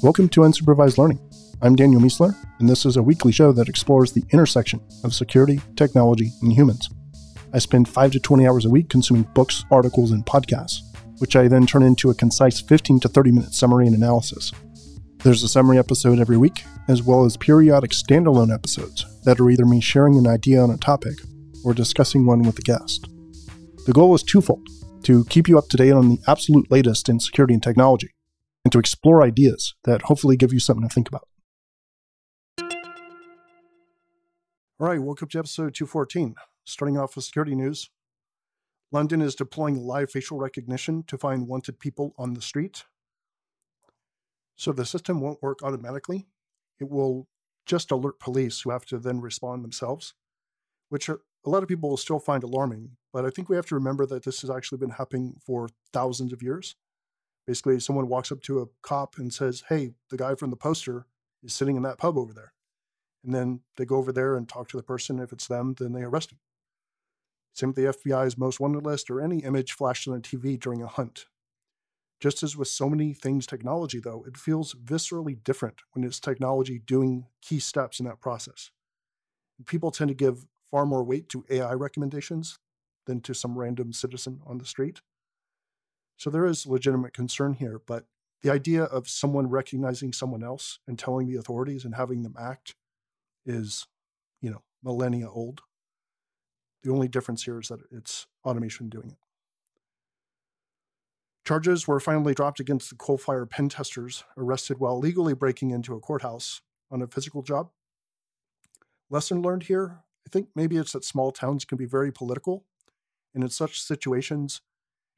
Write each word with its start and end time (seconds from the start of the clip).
Welcome 0.00 0.28
to 0.28 0.42
Unsupervised 0.42 0.96
Learning. 0.96 1.18
I'm 1.60 1.74
Daniel 1.74 2.00
Miessler, 2.00 2.32
and 2.60 2.68
this 2.68 2.86
is 2.86 2.96
a 2.96 3.02
weekly 3.02 3.32
show 3.32 3.50
that 3.50 3.68
explores 3.68 4.12
the 4.12 4.22
intersection 4.30 4.80
of 5.02 5.12
security, 5.12 5.60
technology, 5.74 6.30
and 6.40 6.52
humans. 6.52 6.88
I 7.52 7.58
spend 7.58 7.88
5 7.88 8.12
to 8.12 8.20
20 8.20 8.46
hours 8.46 8.64
a 8.64 8.70
week 8.70 8.90
consuming 8.90 9.24
books, 9.34 9.64
articles, 9.72 10.12
and 10.12 10.24
podcasts, 10.24 10.82
which 11.18 11.34
I 11.34 11.48
then 11.48 11.66
turn 11.66 11.82
into 11.82 12.10
a 12.10 12.14
concise 12.14 12.60
15 12.60 13.00
to 13.00 13.08
30 13.08 13.32
minute 13.32 13.54
summary 13.54 13.88
and 13.88 13.96
analysis. 13.96 14.52
There's 15.24 15.42
a 15.42 15.48
summary 15.48 15.78
episode 15.78 16.20
every 16.20 16.36
week, 16.36 16.62
as 16.86 17.02
well 17.02 17.24
as 17.24 17.36
periodic 17.36 17.90
standalone 17.90 18.54
episodes 18.54 19.04
that 19.24 19.40
are 19.40 19.50
either 19.50 19.66
me 19.66 19.80
sharing 19.80 20.16
an 20.16 20.28
idea 20.28 20.60
on 20.60 20.70
a 20.70 20.76
topic 20.76 21.18
or 21.64 21.74
discussing 21.74 22.24
one 22.24 22.44
with 22.44 22.56
a 22.60 22.62
guest. 22.62 23.08
The 23.84 23.92
goal 23.92 24.14
is 24.14 24.22
twofold 24.22 24.64
to 25.02 25.24
keep 25.24 25.48
you 25.48 25.58
up 25.58 25.68
to 25.70 25.76
date 25.76 25.90
on 25.90 26.08
the 26.08 26.18
absolute 26.28 26.70
latest 26.70 27.08
in 27.08 27.18
security 27.18 27.54
and 27.54 27.62
technology, 27.62 28.10
and 28.64 28.72
to 28.72 28.78
explore 28.78 29.22
ideas 29.22 29.74
that 29.84 30.02
hopefully 30.02 30.36
give 30.36 30.52
you 30.52 30.60
something 30.60 30.88
to 30.88 30.94
think 30.94 31.08
about. 31.08 31.28
All 34.80 34.86
right, 34.86 35.00
welcome 35.00 35.28
to 35.28 35.38
episode 35.38 35.74
214. 35.74 36.36
Starting 36.64 36.96
off 36.96 37.16
with 37.16 37.24
security 37.24 37.54
news. 37.54 37.90
London 38.92 39.20
is 39.20 39.34
deploying 39.34 39.76
live 39.76 40.10
facial 40.10 40.38
recognition 40.38 41.02
to 41.08 41.18
find 41.18 41.48
wanted 41.48 41.78
people 41.78 42.14
on 42.16 42.34
the 42.34 42.40
street. 42.40 42.84
So 44.56 44.72
the 44.72 44.86
system 44.86 45.20
won't 45.20 45.42
work 45.42 45.62
automatically. 45.62 46.26
It 46.80 46.88
will 46.88 47.28
just 47.66 47.90
alert 47.90 48.18
police 48.18 48.60
who 48.60 48.70
have 48.70 48.84
to 48.86 48.98
then 48.98 49.20
respond 49.20 49.62
themselves, 49.62 50.14
which 50.88 51.08
are, 51.08 51.20
a 51.44 51.50
lot 51.50 51.62
of 51.62 51.68
people 51.68 51.90
will 51.90 51.96
still 51.96 52.18
find 52.18 52.42
alarming. 52.42 52.96
But 53.12 53.24
I 53.24 53.30
think 53.30 53.48
we 53.48 53.56
have 53.56 53.66
to 53.66 53.74
remember 53.74 54.06
that 54.06 54.24
this 54.24 54.40
has 54.40 54.50
actually 54.50 54.78
been 54.78 54.90
happening 54.90 55.34
for 55.44 55.68
thousands 55.92 56.32
of 56.32 56.42
years. 56.42 56.76
Basically, 57.48 57.80
someone 57.80 58.08
walks 58.08 58.30
up 58.30 58.42
to 58.42 58.60
a 58.60 58.66
cop 58.82 59.16
and 59.16 59.32
says, 59.32 59.64
Hey, 59.70 59.92
the 60.10 60.18
guy 60.18 60.34
from 60.34 60.50
the 60.50 60.56
poster 60.56 61.06
is 61.42 61.54
sitting 61.54 61.76
in 61.76 61.82
that 61.82 61.96
pub 61.96 62.18
over 62.18 62.34
there. 62.34 62.52
And 63.24 63.34
then 63.34 63.60
they 63.78 63.86
go 63.86 63.96
over 63.96 64.12
there 64.12 64.36
and 64.36 64.46
talk 64.46 64.68
to 64.68 64.76
the 64.76 64.82
person. 64.82 65.18
If 65.18 65.32
it's 65.32 65.46
them, 65.46 65.74
then 65.78 65.94
they 65.94 66.02
arrest 66.02 66.32
him. 66.32 66.40
Same 67.54 67.70
with 67.70 67.76
the 67.76 68.10
FBI's 68.10 68.36
most 68.36 68.60
wanted 68.60 68.84
list 68.84 69.08
or 69.08 69.22
any 69.22 69.38
image 69.38 69.72
flashed 69.72 70.06
on 70.06 70.14
a 70.14 70.20
TV 70.20 70.60
during 70.60 70.82
a 70.82 70.86
hunt. 70.86 71.24
Just 72.20 72.42
as 72.42 72.54
with 72.54 72.68
so 72.68 72.90
many 72.90 73.14
things 73.14 73.46
technology, 73.46 73.98
though, 73.98 74.26
it 74.28 74.36
feels 74.36 74.74
viscerally 74.74 75.42
different 75.42 75.80
when 75.92 76.04
it's 76.04 76.20
technology 76.20 76.78
doing 76.78 77.28
key 77.40 77.60
steps 77.60 77.98
in 77.98 78.04
that 78.04 78.20
process. 78.20 78.72
People 79.64 79.90
tend 79.90 80.08
to 80.08 80.14
give 80.14 80.44
far 80.70 80.84
more 80.84 81.02
weight 81.02 81.30
to 81.30 81.46
AI 81.48 81.72
recommendations 81.72 82.58
than 83.06 83.22
to 83.22 83.32
some 83.32 83.58
random 83.58 83.94
citizen 83.94 84.42
on 84.46 84.58
the 84.58 84.66
street. 84.66 85.00
So 86.18 86.28
there 86.28 86.44
is 86.44 86.66
legitimate 86.66 87.14
concern 87.14 87.54
here, 87.54 87.80
but 87.86 88.04
the 88.42 88.50
idea 88.50 88.84
of 88.84 89.08
someone 89.08 89.48
recognizing 89.48 90.12
someone 90.12 90.44
else 90.44 90.80
and 90.86 90.98
telling 90.98 91.26
the 91.26 91.36
authorities 91.36 91.84
and 91.84 91.94
having 91.94 92.22
them 92.22 92.34
act 92.38 92.74
is, 93.46 93.86
you 94.42 94.50
know, 94.50 94.62
millennia 94.82 95.30
old. 95.30 95.62
The 96.82 96.92
only 96.92 97.08
difference 97.08 97.44
here 97.44 97.58
is 97.58 97.68
that 97.68 97.80
it's 97.90 98.26
automation 98.44 98.88
doing 98.88 99.10
it. 99.10 99.18
Charges 101.46 101.88
were 101.88 101.98
finally 101.98 102.34
dropped 102.34 102.60
against 102.60 102.90
the 102.90 102.96
Coalfire 102.96 103.48
pen 103.48 103.70
testers 103.70 104.24
arrested 104.36 104.78
while 104.78 104.98
legally 104.98 105.34
breaking 105.34 105.70
into 105.70 105.94
a 105.94 106.00
courthouse 106.00 106.60
on 106.90 107.00
a 107.00 107.06
physical 107.06 107.42
job. 107.42 107.70
Lesson 109.08 109.40
learned 109.40 109.62
here 109.62 110.00
I 110.28 110.30
think 110.30 110.48
maybe 110.54 110.76
it's 110.76 110.92
that 110.92 111.06
small 111.06 111.32
towns 111.32 111.64
can 111.64 111.78
be 111.78 111.86
very 111.86 112.12
political. 112.12 112.66
And 113.34 113.42
in 113.42 113.48
such 113.48 113.80
situations, 113.80 114.60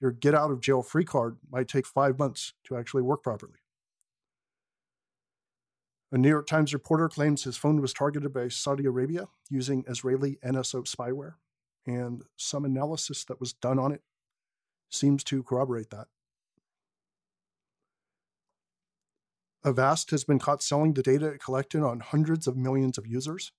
your 0.00 0.12
get 0.12 0.34
out 0.34 0.50
of 0.50 0.60
jail 0.60 0.82
free 0.82 1.04
card 1.04 1.36
might 1.50 1.68
take 1.68 1.86
five 1.86 2.18
months 2.18 2.54
to 2.64 2.76
actually 2.76 3.02
work 3.02 3.22
properly. 3.22 3.58
A 6.12 6.18
New 6.18 6.28
York 6.28 6.46
Times 6.46 6.74
reporter 6.74 7.08
claims 7.08 7.44
his 7.44 7.56
phone 7.56 7.80
was 7.80 7.92
targeted 7.92 8.32
by 8.32 8.48
Saudi 8.48 8.84
Arabia 8.84 9.28
using 9.48 9.84
Israeli 9.86 10.38
NSO 10.44 10.84
spyware, 10.84 11.34
and 11.86 12.22
some 12.36 12.64
analysis 12.64 13.24
that 13.24 13.38
was 13.38 13.52
done 13.52 13.78
on 13.78 13.92
it 13.92 14.02
seems 14.88 15.22
to 15.24 15.42
corroborate 15.44 15.90
that. 15.90 16.08
Avast 19.62 20.10
has 20.10 20.24
been 20.24 20.38
caught 20.38 20.62
selling 20.62 20.94
the 20.94 21.02
data 21.02 21.26
it 21.26 21.42
collected 21.42 21.82
on 21.82 22.00
hundreds 22.00 22.46
of 22.46 22.56
millions 22.56 22.98
of 22.98 23.06
users. 23.06 23.52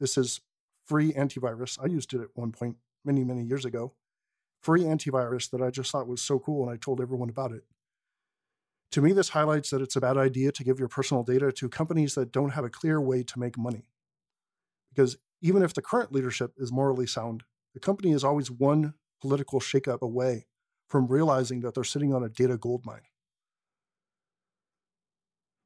This 0.00 0.18
is 0.18 0.40
free 0.84 1.12
antivirus. 1.12 1.78
I 1.82 1.86
used 1.86 2.12
it 2.12 2.20
at 2.20 2.28
one 2.34 2.52
point 2.52 2.76
many, 3.04 3.24
many 3.24 3.44
years 3.44 3.64
ago 3.64 3.94
free 4.64 4.82
antivirus 4.82 5.50
that 5.50 5.60
I 5.60 5.70
just 5.70 5.90
thought 5.90 6.08
was 6.08 6.22
so 6.22 6.38
cool 6.38 6.62
and 6.62 6.72
I 6.72 6.78
told 6.78 7.00
everyone 7.00 7.28
about 7.28 7.52
it. 7.52 7.64
To 8.92 9.02
me, 9.02 9.12
this 9.12 9.30
highlights 9.30 9.70
that 9.70 9.82
it's 9.82 9.96
a 9.96 10.00
bad 10.00 10.16
idea 10.16 10.52
to 10.52 10.64
give 10.64 10.78
your 10.78 10.88
personal 10.88 11.22
data 11.22 11.52
to 11.52 11.68
companies 11.68 12.14
that 12.14 12.32
don't 12.32 12.50
have 12.50 12.64
a 12.64 12.70
clear 12.70 13.00
way 13.00 13.22
to 13.24 13.38
make 13.38 13.58
money. 13.58 13.88
Because 14.94 15.16
even 15.42 15.62
if 15.62 15.74
the 15.74 15.82
current 15.82 16.12
leadership 16.12 16.52
is 16.56 16.72
morally 16.72 17.06
sound, 17.06 17.42
the 17.74 17.80
company 17.80 18.12
is 18.12 18.24
always 18.24 18.50
one 18.50 18.94
political 19.20 19.60
shakeup 19.60 20.00
away 20.00 20.46
from 20.88 21.08
realizing 21.08 21.60
that 21.60 21.74
they're 21.74 21.84
sitting 21.84 22.14
on 22.14 22.22
a 22.22 22.28
data 22.28 22.56
goldmine. 22.56 23.02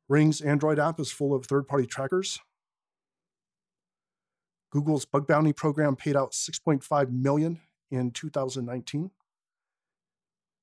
Ring's 0.09 0.41
Android 0.41 0.79
app 0.79 0.99
is 0.99 1.13
full 1.13 1.35
of 1.35 1.45
third 1.45 1.69
party 1.69 1.87
trackers. 1.87 2.41
Google's 4.71 5.05
bug 5.05 5.27
bounty 5.27 5.53
program 5.53 5.97
paid 5.97 6.17
out 6.17 6.33
6.5 6.33 7.11
million 7.11 7.61
in 7.91 8.11
2019. 8.11 9.11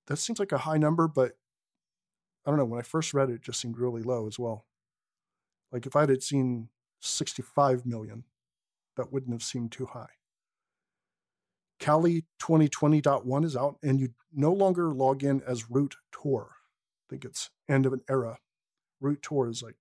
That 0.08 0.18
seems 0.18 0.40
like 0.40 0.52
a 0.52 0.59
high 0.59 0.78
number, 0.78 1.08
but 1.08 1.34
I 2.46 2.52
don't 2.52 2.58
know. 2.58 2.66
When 2.66 2.80
I 2.80 2.84
first 2.84 3.13
read 3.13 3.30
it, 3.30 3.36
it 3.36 3.41
just 3.41 3.59
seemed 3.59 3.78
really 3.78 4.03
low 4.03 4.28
as 4.28 4.38
well. 4.38 4.66
Like 5.72 5.86
if 5.86 5.96
I 5.96 6.02
had 6.02 6.24
seen 6.24 6.69
65 7.02 7.86
million, 7.86 8.24
that 8.97 9.12
wouldn't 9.12 9.34
have 9.34 9.44
seemed 9.44 9.72
too 9.72 9.88
high. 9.88 10.09
Kali 11.80 12.24
2020.1 12.41 13.46
is 13.46 13.57
out, 13.57 13.78
and 13.84 14.00
you 14.00 14.09
no 14.34 14.53
longer 14.53 14.94
log 14.94 15.24
in 15.24 15.42
as 15.46 15.69
root 15.69 15.96
toor. 16.12 16.52
I 16.52 17.06
think 17.09 17.25
it's 17.25 17.50
end 17.68 17.86
of 17.86 17.94
an 17.94 18.02
era. 18.09 18.40
Root 19.02 19.22
toor 19.22 19.50
is 19.50 19.62
like 19.62 19.75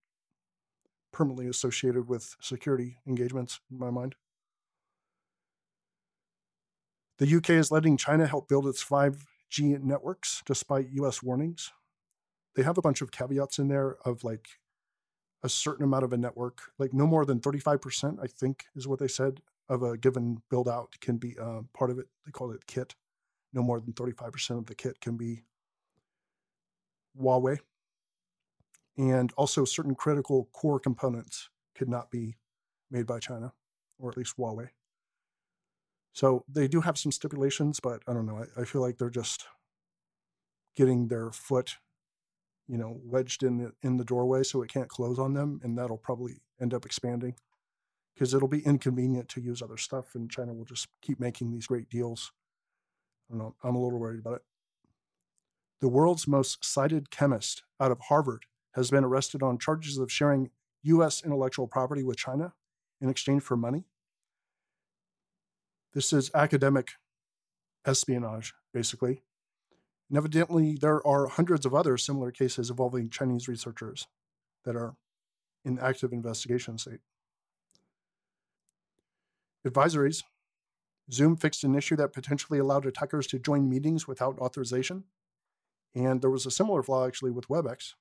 permanently 1.13 1.47
associated 1.47 2.09
with 2.09 2.35
security 2.41 2.97
engagements 3.07 3.61
in 3.71 3.79
my 3.79 3.91
mind. 3.91 4.17
The 7.19 7.37
UK 7.37 7.51
is 7.51 7.71
letting 7.71 7.97
China 7.97 8.27
help 8.27 8.49
build 8.49 8.67
its 8.67 8.85
5G 8.85 9.83
networks 9.83 10.43
despite 10.47 10.91
US 10.91 11.23
warnings. 11.23 11.73
They 12.57 12.63
have 12.63 12.79
a 12.79 12.83
bunch 12.83 13.03
of 13.03 13.13
caveats 13.13 13.59
in 13.59 13.69
there 13.69 13.97
of 14.05 14.25
like 14.25 14.49
a 15.43 15.49
certain 15.49 15.85
amount 15.85 16.05
of 16.05 16.13
a 16.13 16.17
network, 16.17 16.73
like 16.79 16.93
no 16.93 17.07
more 17.07 17.25
than 17.25 17.39
35%, 17.39 18.19
I 18.23 18.27
think 18.27 18.65
is 18.75 18.89
what 18.89 18.99
they 18.99 19.09
said, 19.09 19.43
of 19.69 19.83
a 19.83 19.97
given 19.97 20.43
build 20.51 20.69
out 20.69 20.97
can 21.01 21.19
be 21.19 21.37
uh, 21.39 21.61
part 21.73 21.91
of 21.91 21.99
it. 21.99 22.07
They 22.25 22.33
call 22.33 22.51
it 22.51 22.67
kit. 22.67 22.95
No 23.53 23.63
more 23.63 23.81
than 23.81 23.93
35% 23.93 24.59
of 24.59 24.67
the 24.67 24.75
kit 24.75 25.01
can 25.01 25.17
be 25.17 25.45
Huawei. 27.21 27.59
And 28.97 29.33
also, 29.37 29.65
certain 29.65 29.95
critical 29.95 30.49
core 30.53 30.81
components 30.81 31.51
could 31.75 31.89
not 31.89 32.11
be 32.11 32.37
made 32.91 33.07
by 33.07 33.19
China, 33.19 33.53
or 33.99 34.11
at 34.11 34.17
least 34.17 34.37
Huawei. 34.37 34.69
So 36.15 36.45
they 36.49 36.69
do 36.69 36.81
have 36.81 36.97
some 36.97 37.13
stipulations, 37.13 37.81
but 37.81 38.01
I 38.07 38.13
don't 38.13 38.25
know. 38.25 38.45
I, 38.57 38.63
I 38.63 38.65
feel 38.65 38.81
like 38.81 38.99
they're 38.99 39.11
just 39.11 39.47
getting 40.77 41.09
their 41.09 41.31
foot, 41.33 41.77
you 42.69 42.79
know, 42.79 43.01
wedged 43.05 43.43
in 43.43 43.59
the 43.59 43.73
in 43.83 43.97
the 43.97 44.05
doorway 44.05 44.45
so 44.45 44.63
it 44.63 44.73
can't 44.73 44.89
close 44.89 45.19
on 45.19 45.35
them, 45.35 45.61
and 45.63 45.77
that'll 45.77 45.99
probably 45.99 46.41
end 46.61 46.73
up 46.73 46.87
expanding 46.87 47.35
because 48.15 48.33
it'll 48.33 48.49
be 48.49 48.65
inconvenient 48.65 49.29
to 49.31 49.41
use 49.41 49.61
other 49.61 49.77
stuff, 49.77 50.15
and 50.15 50.31
China 50.31 50.55
will 50.55 50.65
just 50.65 50.87
keep 51.03 51.19
making 51.19 51.51
these 51.51 51.67
great 51.67 51.91
deals. 51.91 52.31
I 53.29 53.35
don't 53.35 53.39
know. 53.41 53.55
I'm 53.65 53.75
a 53.75 53.83
little 53.83 53.99
worried 53.99 54.21
about 54.21 54.37
it. 54.37 54.43
The 55.81 55.89
world's 55.89 56.29
most 56.29 56.65
cited 56.65 57.11
chemist 57.11 57.65
out 57.81 57.91
of 57.91 57.99
Harvard 58.09 58.45
has 58.75 58.89
been 58.91 59.05
arrested 59.05 59.43
on 59.43 59.59
charges 59.59 59.99
of 59.99 60.13
sharing 60.13 60.51
U.S. 60.85 61.25
intellectual 61.25 61.67
property 61.67 62.05
with 62.05 62.17
China 62.19 62.53
in 63.01 63.09
exchange 63.09 63.43
for 63.43 63.57
money. 63.57 63.85
This 65.95 66.13
is 66.13 66.31
academic 66.35 66.89
espionage, 67.87 68.53
basically. 68.73 69.23
And 70.09 70.19
evidently, 70.19 70.77
there 70.81 71.07
are 71.07 71.29
hundreds 71.29 71.65
of 71.65 71.75
other 71.75 71.97
similar 71.97 72.33
cases 72.33 72.69
involving 72.69 73.11
Chinese 73.11 73.47
researchers 73.47 74.09
that 74.65 74.75
are 74.77 74.97
in 75.65 75.79
active 75.79 76.13
investigation 76.13 76.79
state. 76.79 77.01
Advisories. 79.67 80.25
Zoom 81.13 81.37
fixed 81.37 81.65
an 81.65 81.75
issue 81.75 81.97
that 81.97 82.13
potentially 82.13 82.59
allowed 82.59 82.87
attackers 82.87 83.27
to 83.29 83.39
join 83.39 83.69
meetings 83.69 84.09
without 84.09 84.39
authorization. 84.39 85.05
And 85.95 86.21
there 86.21 86.31
was 86.31 86.45
a 86.45 86.51
similar 86.51 86.83
flaw 86.83 87.07
actually 87.07 87.31
with 87.31 87.49
WebEx. 87.49 87.95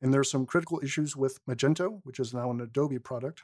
And 0.00 0.14
there's 0.14 0.30
some 0.30 0.46
critical 0.46 0.80
issues 0.82 1.16
with 1.16 1.44
Magento, 1.46 2.00
which 2.04 2.20
is 2.20 2.32
now 2.32 2.50
an 2.50 2.60
Adobe 2.60 2.98
product, 2.98 3.42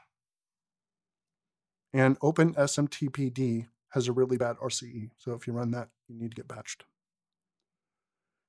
and 1.96 2.20
OpenSMTPD 2.20 3.69
has 3.93 4.06
a 4.06 4.12
really 4.12 4.37
bad 4.37 4.56
RCE. 4.58 5.08
So 5.16 5.32
if 5.32 5.46
you 5.46 5.54
run 5.54 5.70
that, 5.70 5.88
you 6.08 6.20
need 6.20 6.31
to 6.31 6.37
get 6.37 6.46
patched. 6.46 6.84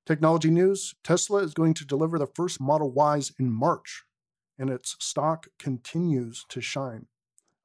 Technology 0.04 0.50
news 0.50 0.94
Tesla 1.02 1.42
is 1.42 1.54
going 1.54 1.72
to 1.74 1.86
deliver 1.86 2.18
the 2.18 2.26
first 2.26 2.60
Model 2.60 2.92
Ys 3.16 3.32
in 3.38 3.50
March, 3.50 4.04
and 4.58 4.68
its 4.68 4.96
stock 5.00 5.46
continues 5.58 6.44
to 6.50 6.60
shine. 6.60 7.06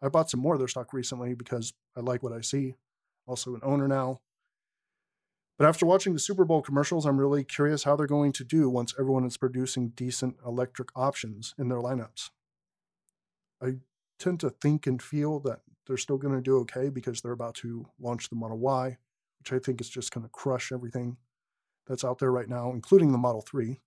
I 0.01 0.07
bought 0.07 0.29
some 0.29 0.39
more 0.39 0.53
of 0.53 0.59
their 0.59 0.69
stock 0.69 0.93
recently 0.93 1.33
because 1.33 1.73
I 1.97 1.99
like 1.99 2.23
what 2.23 2.31
I 2.31 2.39
see. 2.39 2.75
Also, 3.27 3.53
an 3.53 3.61
owner 3.61 3.89
now. 3.89 4.21
But 5.57 5.67
after 5.67 5.85
watching 5.85 6.13
the 6.13 6.19
Super 6.19 6.45
Bowl 6.45 6.61
commercials, 6.61 7.05
I'm 7.05 7.19
really 7.19 7.43
curious 7.43 7.83
how 7.83 7.97
they're 7.97 8.07
going 8.07 8.31
to 8.33 8.45
do 8.45 8.69
once 8.69 8.93
everyone 8.97 9.25
is 9.25 9.35
producing 9.35 9.89
decent 9.89 10.37
electric 10.45 10.89
options 10.95 11.53
in 11.57 11.67
their 11.67 11.79
lineups. 11.79 12.29
I 13.61 13.75
tend 14.17 14.39
to 14.39 14.49
think 14.49 14.87
and 14.87 15.01
feel 15.01 15.39
that 15.41 15.59
they're 15.85 15.97
still 15.97 16.17
going 16.17 16.35
to 16.35 16.41
do 16.41 16.57
okay 16.59 16.89
because 16.89 17.21
they're 17.21 17.31
about 17.31 17.55
to 17.55 17.85
launch 17.99 18.29
the 18.29 18.35
Model 18.35 18.57
Y, 18.57 18.97
which 19.39 19.53
I 19.53 19.59
think 19.59 19.81
is 19.81 19.89
just 19.89 20.11
going 20.11 20.23
to 20.25 20.29
crush 20.29 20.71
everything 20.71 21.17
that's 21.87 22.05
out 22.05 22.19
there 22.19 22.31
right 22.31 22.47
now, 22.47 22.71
including 22.71 23.11
the 23.11 23.17
Model 23.17 23.41
3. 23.41 23.79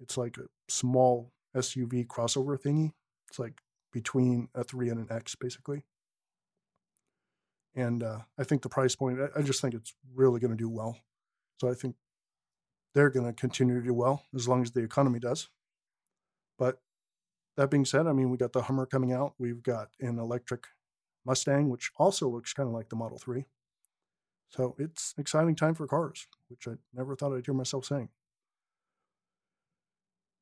It's 0.00 0.16
like 0.16 0.36
a 0.38 0.46
small 0.68 1.32
SUV 1.56 2.06
crossover 2.06 2.60
thingy. 2.60 2.92
It's 3.28 3.38
like 3.38 3.60
between 3.92 4.48
a 4.54 4.62
3 4.62 4.90
and 4.90 5.00
an 5.00 5.06
X, 5.10 5.34
basically. 5.34 5.82
And 7.74 8.02
uh, 8.02 8.20
I 8.38 8.44
think 8.44 8.62
the 8.62 8.68
price 8.68 8.94
point, 8.94 9.18
I, 9.20 9.40
I 9.40 9.42
just 9.42 9.60
think 9.60 9.74
it's 9.74 9.94
really 10.14 10.40
going 10.40 10.50
to 10.50 10.56
do 10.56 10.68
well. 10.68 10.98
So 11.60 11.68
I 11.68 11.74
think 11.74 11.96
they're 12.94 13.10
going 13.10 13.26
to 13.26 13.32
continue 13.32 13.78
to 13.78 13.86
do 13.86 13.94
well 13.94 14.24
as 14.34 14.48
long 14.48 14.62
as 14.62 14.70
the 14.70 14.82
economy 14.82 15.18
does. 15.18 15.48
But 16.58 16.80
that 17.56 17.70
being 17.70 17.84
said, 17.84 18.06
I 18.06 18.12
mean, 18.12 18.30
we 18.30 18.36
got 18.36 18.52
the 18.52 18.62
Hummer 18.62 18.86
coming 18.86 19.12
out. 19.12 19.34
We've 19.38 19.62
got 19.62 19.88
an 20.00 20.18
electric 20.18 20.66
Mustang, 21.26 21.68
which 21.68 21.90
also 21.98 22.28
looks 22.28 22.52
kind 22.52 22.68
of 22.68 22.74
like 22.74 22.88
the 22.88 22.96
Model 22.96 23.18
3. 23.18 23.44
So 24.48 24.76
it's 24.78 25.14
exciting 25.18 25.56
time 25.56 25.74
for 25.74 25.86
cars, 25.86 26.26
which 26.48 26.68
I 26.68 26.74
never 26.94 27.16
thought 27.16 27.34
I'd 27.34 27.44
hear 27.44 27.54
myself 27.54 27.84
saying. 27.84 28.08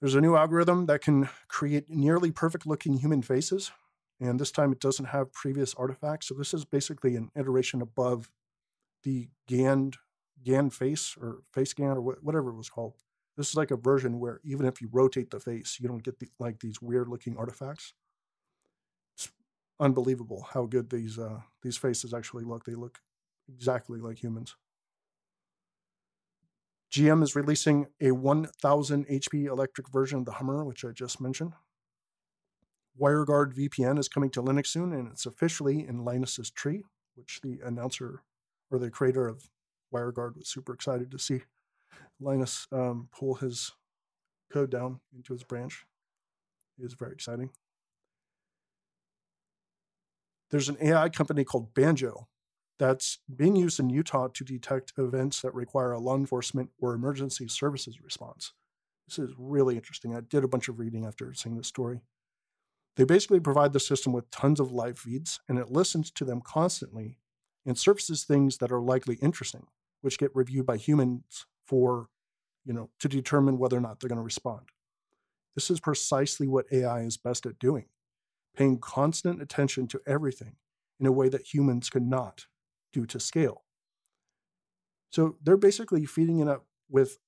There's 0.01 0.15
a 0.15 0.21
new 0.21 0.37
algorithm 0.37 0.87
that 0.87 1.01
can 1.01 1.31
create 1.49 1.89
nearly 1.89 2.31
perfect 2.31 2.67
looking 2.67 2.99
human 2.99 3.23
faces 3.23 3.73
and 4.21 4.41
this 4.41 4.53
time 4.53 4.73
it 4.73 4.81
doesn't 4.81 5.07
have 5.07 5.33
previous 5.33 5.75
artifacts. 5.75 6.29
So 6.29 6.35
this 6.35 6.55
is 6.55 6.65
basically 6.65 7.17
an 7.17 7.31
iteration 7.37 7.83
above 7.83 8.31
the 9.03 9.29
GAN 9.47 9.93
GAN 10.43 10.71
face 10.71 11.17
or 11.21 11.43
face 11.53 11.71
scan 11.71 11.97
or 11.97 12.01
whatever 12.01 12.51
it 12.51 12.57
was 12.57 12.69
called. 12.69 12.95
This 13.37 13.49
is 13.49 13.57
like 13.57 13.71
a 13.71 13.77
version 13.77 14.21
where 14.21 14.41
even 14.45 14.67
if 14.67 14.81
you 14.81 14.89
rotate 14.93 15.31
the 15.31 15.41
face, 15.41 15.79
you 15.81 15.89
don't 15.89 16.03
get 16.03 16.19
the, 16.21 16.29
like 16.39 16.61
these 16.61 16.81
weird 16.81 17.09
looking 17.09 17.37
artifacts. 17.37 17.95
Unbelievable 19.81 20.47
how 20.53 20.67
good 20.67 20.91
these 20.91 21.19
uh, 21.19 21.41
these 21.63 21.77
faces 21.77 22.15
actually 22.15 22.45
look. 22.45 22.65
They 22.65 22.75
look 22.75 23.01
exactly 23.49 23.99
like 24.01 24.23
humans. 24.23 24.57
GM 26.93 27.25
is 27.25 27.35
releasing 27.35 27.89
a 28.01 28.13
1000 28.13 29.09
HP 29.09 29.47
electric 29.47 29.89
version 29.89 30.21
of 30.21 30.27
the 30.27 30.33
Hummer, 30.33 30.65
which 30.65 30.85
I 30.85 30.93
just 30.93 31.21
mentioned. 31.21 31.53
WireGuard 33.01 33.53
VPN 33.53 33.99
is 33.99 34.09
coming 34.09 34.31
to 34.31 34.43
Linux 34.43 34.69
soon, 34.69 34.93
and 34.93 35.09
it's 35.09 35.27
officially 35.27 35.85
in 35.87 36.05
Linus's 36.05 36.51
tree, 36.51 36.85
which 37.17 37.41
the 37.43 37.59
announcer 37.65 38.23
or 38.71 38.79
the 38.79 38.91
creator 38.91 39.27
of 39.27 39.51
WireGuard 39.93 40.37
was 40.37 40.49
super 40.49 40.73
excited 40.73 41.11
to 41.11 41.19
see 41.19 41.43
Linus 42.21 42.69
um, 42.71 43.09
pull 43.11 43.35
his 43.35 43.73
code 44.53 44.71
down 44.71 45.01
into 45.17 45.33
his 45.33 45.43
branch. 45.43 45.85
It 46.79 46.85
is 46.85 46.95
very 46.95 47.13
exciting. 47.13 47.51
There's 50.55 50.69
an 50.69 50.77
AI 50.81 51.09
company 51.09 51.43
called 51.43 51.75
Banjo 51.75 52.29
that's 52.79 53.19
being 53.35 53.57
used 53.57 53.81
in 53.81 53.91
Utah 53.91 54.29
to 54.29 54.45
detect 54.45 54.93
events 54.97 55.43
that 55.43 55.53
require 55.53 55.91
a 55.91 55.99
law 55.99 56.15
enforcement 56.15 56.71
or 56.81 56.95
emergency 56.95 57.49
services 57.49 58.01
response. 58.01 58.53
This 59.09 59.19
is 59.19 59.35
really 59.37 59.75
interesting. 59.75 60.15
I 60.15 60.21
did 60.21 60.45
a 60.45 60.49
bunch 60.49 60.69
of 60.69 60.79
reading 60.79 61.05
after 61.05 61.35
seeing 61.35 61.57
this 61.57 61.67
story. 61.67 62.03
They 62.95 63.03
basically 63.03 63.41
provide 63.41 63.73
the 63.73 63.81
system 63.81 64.13
with 64.13 64.31
tons 64.31 64.61
of 64.61 64.71
live 64.71 64.97
feeds 64.97 65.41
and 65.49 65.59
it 65.59 65.73
listens 65.73 66.13
to 66.13 66.25
them 66.25 66.41
constantly 66.41 67.19
and 67.67 67.77
surfaces 67.77 68.23
things 68.23 68.59
that 68.59 68.71
are 68.71 68.81
likely 68.81 69.17
interesting, 69.17 69.67
which 70.03 70.19
get 70.19 70.37
reviewed 70.37 70.67
by 70.67 70.77
humans 70.77 71.47
for, 71.67 72.07
you 72.65 72.73
know, 72.73 72.91
to 73.01 73.09
determine 73.09 73.59
whether 73.59 73.77
or 73.77 73.81
not 73.81 73.99
they're 73.99 74.09
going 74.09 74.19
to 74.19 74.23
respond. 74.23 74.69
This 75.57 75.69
is 75.69 75.81
precisely 75.81 76.47
what 76.47 76.67
AI 76.71 77.01
is 77.01 77.17
best 77.17 77.45
at 77.45 77.59
doing, 77.59 77.87
paying 78.57 78.79
constant 78.79 79.43
attention 79.43 79.87
to 79.89 80.01
everything 80.07 80.57
in 81.01 81.07
a 81.07 81.13
way 81.13 81.29
that 81.29 81.53
humans 81.53 81.91
could 81.91 82.07
not 82.07 82.47
due 82.93 83.07
to 83.07 83.19
scale. 83.19 83.65
So 85.11 85.37
they're 85.43 85.57
basically 85.57 86.07
feeding 86.07 86.41
it 86.41 86.49
up 86.49 86.67
with 86.89 87.19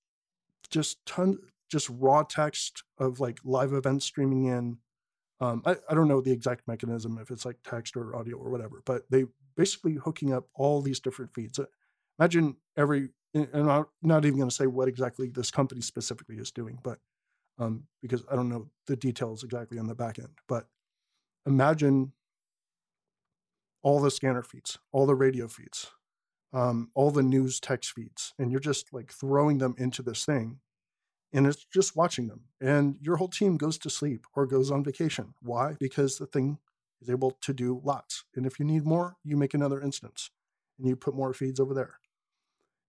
just 0.71 1.05
ton, 1.07 1.39
just 1.71 1.89
raw 1.91 2.23
text 2.23 2.83
of 2.99 3.21
like 3.21 3.41
live 3.45 3.73
events 3.73 4.05
streaming 4.05 4.47
in, 4.47 4.79
um, 5.41 5.63
I, 5.67 5.77
I 5.89 5.95
don't 5.95 6.09
know 6.09 6.21
the 6.21 6.33
exact 6.33 6.67
mechanism 6.67 7.19
if 7.21 7.31
it's 7.31 7.45
like 7.45 7.59
text 7.65 7.97
or 7.97 8.17
audio 8.17 8.37
or 8.37 8.51
whatever, 8.51 8.83
but 8.87 9.03
they 9.11 9.25
basically 9.57 9.95
hooking 9.95 10.33
up 10.33 10.47
all 10.55 10.81
these 10.81 11.01
different 11.01 11.33
feeds. 11.35 11.61
Imagine 12.19 12.57
every, 12.77 13.11
and 13.35 13.71
I'm 13.71 13.87
not 14.03 14.25
even 14.25 14.39
going 14.39 14.49
to 14.49 14.55
say 14.55 14.67
what 14.67 14.89
exactly 14.89 15.29
this 15.29 15.51
company 15.51 15.81
specifically 15.81 16.37
is 16.37 16.51
doing, 16.51 16.79
but 16.83 16.99
um, 17.59 17.85
because 18.03 18.25
I 18.31 18.37
don't 18.37 18.49
know 18.49 18.69
the 18.87 18.97
details 18.97 19.45
exactly 19.45 19.79
on 19.79 19.87
the 19.87 19.95
back 19.95 20.19
end, 20.19 20.39
but 20.49 20.67
imagine 21.47 22.13
all 23.83 24.01
the 24.01 24.11
scanner 24.11 24.43
feeds, 24.43 24.79
all 24.93 25.07
the 25.07 25.15
radio 25.15 25.49
feeds, 25.49 25.93
um, 26.53 26.91
all 26.95 27.11
the 27.11 27.23
news 27.23 27.61
text 27.61 27.93
feeds, 27.93 28.35
and 28.39 28.51
you're 28.51 28.61
just 28.61 28.93
like 28.93 29.13
throwing 29.13 29.59
them 29.59 29.75
into 29.79 30.03
this 30.03 30.25
thing 30.25 30.61
and 31.33 31.47
it's 31.47 31.67
just 31.67 31.97
watching 31.97 32.29
them. 32.29 32.45
And 32.61 32.97
your 33.01 33.17
whole 33.17 33.29
team 33.29 33.57
goes 33.57 33.79
to 33.79 33.91
sleep 33.91 34.27
or 34.35 34.47
goes 34.47 34.71
on 34.71 34.85
vacation. 34.85 35.35
Why? 35.43 35.75
Because 35.79 36.17
the 36.17 36.27
thing 36.27 36.59
is 37.01 37.11
able 37.11 37.33
to 37.43 37.53
do 37.53 37.81
lots. 37.85 38.25
And 38.35 38.47
if 38.47 38.59
you 38.59 38.65
need 38.65 38.85
more, 38.85 39.17
you 39.23 39.37
make 39.37 39.55
another 39.55 39.81
instance 39.81 40.31
and 40.79 40.89
you 40.89 40.97
put 40.97 41.15
more 41.15 41.35
feeds 41.35 41.61
over 41.61 41.75
there. 41.75 41.99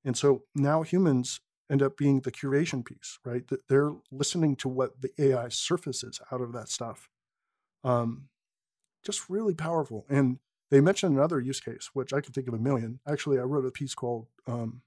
And 0.05 0.15
so 0.15 0.43
now 0.55 0.83
humans 0.83 1.41
end 1.69 1.81
up 1.81 1.97
being 1.97 2.21
the 2.21 2.31
curation 2.31 2.85
piece, 2.85 3.19
right? 3.25 3.43
They're 3.67 3.91
listening 4.11 4.55
to 4.57 4.69
what 4.69 5.01
the 5.01 5.11
AI 5.19 5.49
surfaces 5.49 6.21
out 6.31 6.39
of 6.39 6.53
that 6.53 6.69
stuff. 6.69 7.09
Um, 7.83 8.29
just 9.07 9.29
really 9.29 9.55
powerful. 9.55 10.05
And 10.09 10.37
they 10.69 10.81
mentioned 10.81 11.15
another 11.15 11.39
use 11.39 11.61
case, 11.61 11.89
which 11.93 12.13
I 12.13 12.19
can 12.19 12.33
think 12.33 12.47
of 12.47 12.53
a 12.53 12.59
million. 12.59 12.99
Actually, 13.07 13.39
I 13.39 13.43
wrote 13.43 13.65
a 13.65 13.71
piece 13.71 13.95
called 13.95 14.27
um, 14.45 14.81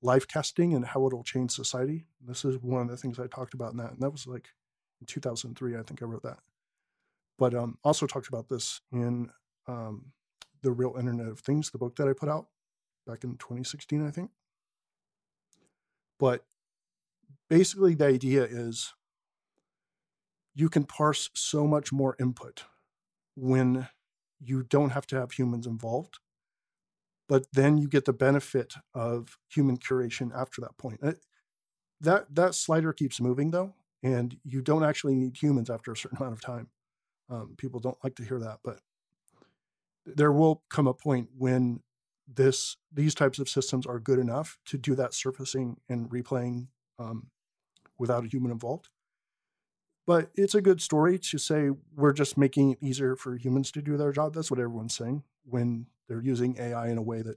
life 0.00 0.28
casting 0.28 0.72
and 0.74 0.86
how 0.86 1.06
it'll 1.06 1.24
change 1.24 1.50
society. 1.50 2.06
This 2.24 2.44
is 2.44 2.56
one 2.62 2.82
of 2.82 2.88
the 2.88 2.96
things 2.96 3.18
I 3.18 3.26
talked 3.26 3.54
about 3.54 3.72
in 3.72 3.78
that. 3.78 3.90
And 3.90 4.00
that 4.00 4.10
was 4.10 4.28
like 4.28 4.50
in 5.00 5.06
2003, 5.06 5.76
I 5.76 5.82
think 5.82 6.00
I 6.00 6.06
wrote 6.06 6.22
that. 6.22 6.38
But 7.36 7.52
um, 7.52 7.78
also 7.82 8.06
talked 8.06 8.28
about 8.28 8.48
this 8.48 8.80
in 8.92 9.30
um, 9.66 10.12
The 10.62 10.70
Real 10.70 10.94
Internet 10.96 11.26
of 11.26 11.40
Things, 11.40 11.70
the 11.70 11.78
book 11.78 11.96
that 11.96 12.08
I 12.08 12.12
put 12.12 12.28
out 12.28 12.46
back 13.06 13.24
in 13.24 13.32
2016, 13.38 14.06
I 14.06 14.12
think. 14.12 14.30
But 16.20 16.44
basically, 17.50 17.94
the 17.94 18.06
idea 18.06 18.44
is 18.44 18.94
you 20.54 20.68
can 20.68 20.84
parse 20.84 21.30
so 21.34 21.66
much 21.66 21.92
more 21.92 22.16
input 22.20 22.64
when 23.38 23.88
you 24.40 24.62
don't 24.62 24.90
have 24.90 25.06
to 25.06 25.16
have 25.16 25.32
humans 25.32 25.66
involved 25.66 26.18
but 27.28 27.46
then 27.52 27.76
you 27.78 27.88
get 27.88 28.06
the 28.06 28.12
benefit 28.12 28.74
of 28.94 29.38
human 29.48 29.76
curation 29.76 30.30
after 30.34 30.60
that 30.62 30.76
point. 30.78 31.00
That 32.00 32.34
that 32.34 32.54
slider 32.54 32.92
keeps 32.92 33.20
moving 33.20 33.50
though, 33.50 33.74
and 34.02 34.36
you 34.44 34.62
don't 34.62 34.84
actually 34.84 35.14
need 35.14 35.36
humans 35.40 35.68
after 35.70 35.92
a 35.92 35.96
certain 35.96 36.16
amount 36.20 36.32
of 36.32 36.40
time. 36.40 36.68
Um, 37.30 37.54
people 37.58 37.80
don't 37.80 38.02
like 38.02 38.14
to 38.16 38.24
hear 38.24 38.38
that, 38.40 38.60
but 38.64 38.80
there 40.06 40.32
will 40.32 40.62
come 40.70 40.86
a 40.86 40.94
point 40.94 41.28
when 41.36 41.80
this 42.26 42.76
these 42.92 43.14
types 43.14 43.38
of 43.38 43.48
systems 43.48 43.86
are 43.86 44.00
good 44.00 44.18
enough 44.18 44.58
to 44.66 44.78
do 44.78 44.94
that 44.94 45.12
surfacing 45.12 45.76
and 45.88 46.08
replaying 46.10 46.68
um, 46.98 47.28
without 47.98 48.24
a 48.24 48.28
human 48.28 48.50
involved. 48.50 48.88
But 50.08 50.30
it's 50.34 50.54
a 50.54 50.62
good 50.62 50.80
story 50.80 51.18
to 51.18 51.36
say 51.36 51.68
we're 51.94 52.14
just 52.14 52.38
making 52.38 52.70
it 52.70 52.78
easier 52.80 53.14
for 53.14 53.36
humans 53.36 53.70
to 53.72 53.82
do 53.82 53.98
their 53.98 54.10
job. 54.10 54.32
That's 54.32 54.50
what 54.50 54.58
everyone's 54.58 54.96
saying 54.96 55.22
when 55.44 55.84
they're 56.08 56.22
using 56.22 56.56
AI 56.58 56.88
in 56.88 56.96
a 56.96 57.02
way 57.02 57.20
that 57.20 57.36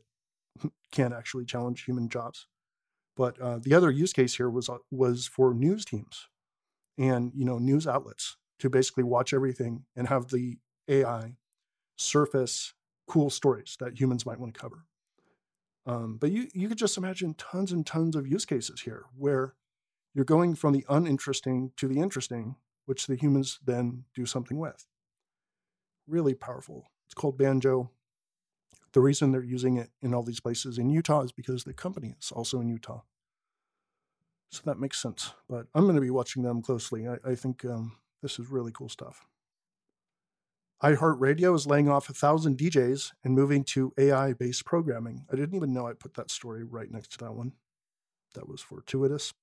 can't 0.93 1.13
actually 1.13 1.43
challenge 1.43 1.83
human 1.83 2.07
jobs. 2.07 2.47
But 3.17 3.37
uh, 3.41 3.59
the 3.61 3.73
other 3.73 3.91
use 3.91 4.13
case 4.13 4.37
here 4.37 4.49
was 4.49 4.69
uh, 4.69 4.77
was 4.89 5.27
for 5.27 5.53
news 5.53 5.83
teams 5.83 6.29
and 6.97 7.33
you 7.35 7.43
know 7.43 7.57
news 7.57 7.87
outlets 7.87 8.37
to 8.59 8.69
basically 8.69 9.03
watch 9.03 9.33
everything 9.33 9.83
and 9.97 10.07
have 10.07 10.29
the 10.29 10.57
AI 10.87 11.35
surface 11.97 12.73
cool 13.05 13.29
stories 13.29 13.75
that 13.81 13.99
humans 13.99 14.25
might 14.25 14.39
want 14.39 14.53
to 14.53 14.59
cover. 14.61 14.85
Um, 15.85 16.19
but 16.21 16.31
you 16.31 16.47
you 16.53 16.69
could 16.69 16.77
just 16.77 16.97
imagine 16.97 17.33
tons 17.33 17.73
and 17.73 17.85
tons 17.85 18.15
of 18.15 18.27
use 18.27 18.45
cases 18.45 18.79
here 18.79 19.07
where 19.17 19.55
you're 20.13 20.25
going 20.25 20.55
from 20.55 20.73
the 20.73 20.85
uninteresting 20.89 21.71
to 21.77 21.87
the 21.87 21.99
interesting, 21.99 22.55
which 22.85 23.07
the 23.07 23.15
humans 23.15 23.59
then 23.65 24.05
do 24.15 24.25
something 24.25 24.59
with. 24.59 24.85
Really 26.07 26.33
powerful. 26.33 26.87
It's 27.07 27.13
called 27.13 27.37
Banjo. 27.37 27.91
The 28.93 29.01
reason 29.01 29.31
they're 29.31 29.43
using 29.43 29.77
it 29.77 29.89
in 30.01 30.13
all 30.13 30.23
these 30.23 30.41
places 30.41 30.77
in 30.77 30.89
Utah 30.89 31.21
is 31.21 31.31
because 31.31 31.63
the 31.63 31.73
company 31.73 32.15
is 32.21 32.31
also 32.31 32.59
in 32.61 32.69
Utah. 32.69 33.01
So 34.51 34.61
that 34.65 34.79
makes 34.79 35.01
sense. 35.01 35.33
But 35.49 35.67
I'm 35.75 35.83
going 35.83 35.95
to 35.95 36.01
be 36.01 36.09
watching 36.09 36.43
them 36.43 36.61
closely. 36.61 37.07
I, 37.07 37.17
I 37.25 37.35
think 37.35 37.65
um, 37.65 37.97
this 38.21 38.39
is 38.39 38.49
really 38.49 38.71
cool 38.73 38.89
stuff. 38.89 39.25
iHeartRadio 40.83 41.55
is 41.55 41.67
laying 41.67 41.89
off 41.89 42.09
a 42.09 42.13
thousand 42.13 42.57
DJs 42.57 43.11
and 43.23 43.35
moving 43.35 43.63
to 43.65 43.93
AI 43.97 44.33
based 44.33 44.65
programming. 44.65 45.25
I 45.31 45.37
didn't 45.37 45.55
even 45.55 45.73
know 45.73 45.87
I 45.87 45.93
put 45.93 46.15
that 46.15 46.31
story 46.31 46.63
right 46.63 46.91
next 46.91 47.13
to 47.13 47.17
that 47.19 47.33
one. 47.33 47.53
That 48.35 48.47
was 48.49 48.61
fortuitous. 48.61 49.33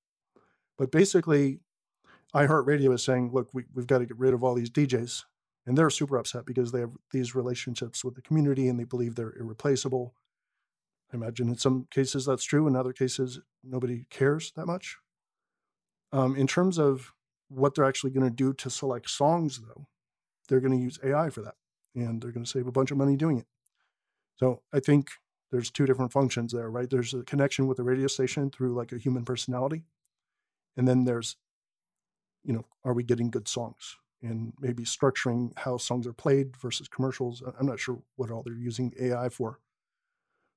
But 0.78 0.90
basically, 0.92 1.60
iHeartRadio 2.34 2.94
is 2.94 3.04
saying, 3.04 3.32
look, 3.32 3.48
we, 3.52 3.64
we've 3.74 3.86
got 3.86 3.98
to 3.98 4.06
get 4.06 4.18
rid 4.18 4.32
of 4.32 4.44
all 4.44 4.54
these 4.54 4.70
DJs. 4.70 5.24
And 5.66 5.76
they're 5.76 5.90
super 5.90 6.16
upset 6.16 6.46
because 6.46 6.72
they 6.72 6.80
have 6.80 6.92
these 7.10 7.34
relationships 7.34 8.02
with 8.02 8.14
the 8.14 8.22
community 8.22 8.68
and 8.68 8.80
they 8.80 8.84
believe 8.84 9.14
they're 9.14 9.36
irreplaceable. 9.38 10.14
I 11.12 11.16
imagine 11.16 11.48
in 11.48 11.58
some 11.58 11.86
cases 11.90 12.24
that's 12.24 12.44
true. 12.44 12.66
In 12.66 12.74
other 12.74 12.92
cases, 12.92 13.40
nobody 13.62 14.06
cares 14.08 14.52
that 14.56 14.66
much. 14.66 14.96
Um, 16.10 16.36
in 16.36 16.46
terms 16.46 16.78
of 16.78 17.12
what 17.48 17.74
they're 17.74 17.84
actually 17.84 18.12
going 18.12 18.26
to 18.26 18.34
do 18.34 18.54
to 18.54 18.70
select 18.70 19.10
songs, 19.10 19.60
though, 19.60 19.88
they're 20.48 20.60
going 20.60 20.76
to 20.76 20.82
use 20.82 20.98
AI 21.04 21.28
for 21.28 21.42
that 21.42 21.56
and 21.94 22.22
they're 22.22 22.32
going 22.32 22.44
to 22.44 22.50
save 22.50 22.66
a 22.66 22.72
bunch 22.72 22.90
of 22.90 22.96
money 22.96 23.16
doing 23.16 23.38
it. 23.38 23.46
So 24.36 24.62
I 24.72 24.80
think 24.80 25.10
there's 25.50 25.70
two 25.70 25.86
different 25.86 26.12
functions 26.12 26.52
there, 26.52 26.70
right? 26.70 26.88
There's 26.88 27.14
a 27.14 27.22
connection 27.22 27.66
with 27.66 27.76
the 27.76 27.82
radio 27.82 28.06
station 28.06 28.50
through 28.50 28.74
like 28.74 28.92
a 28.92 28.98
human 28.98 29.24
personality. 29.24 29.84
And 30.78 30.86
then 30.86 31.04
there's, 31.04 31.36
you 32.44 32.54
know, 32.54 32.64
are 32.84 32.94
we 32.94 33.02
getting 33.02 33.30
good 33.30 33.48
songs? 33.48 33.96
And 34.22 34.54
maybe 34.58 34.84
structuring 34.84 35.52
how 35.58 35.76
songs 35.76 36.06
are 36.06 36.12
played 36.12 36.56
versus 36.56 36.88
commercials. 36.88 37.42
I'm 37.58 37.66
not 37.66 37.80
sure 37.80 37.98
what 38.16 38.30
all 38.30 38.42
they're 38.42 38.54
using 38.54 38.94
AI 38.98 39.28
for. 39.28 39.58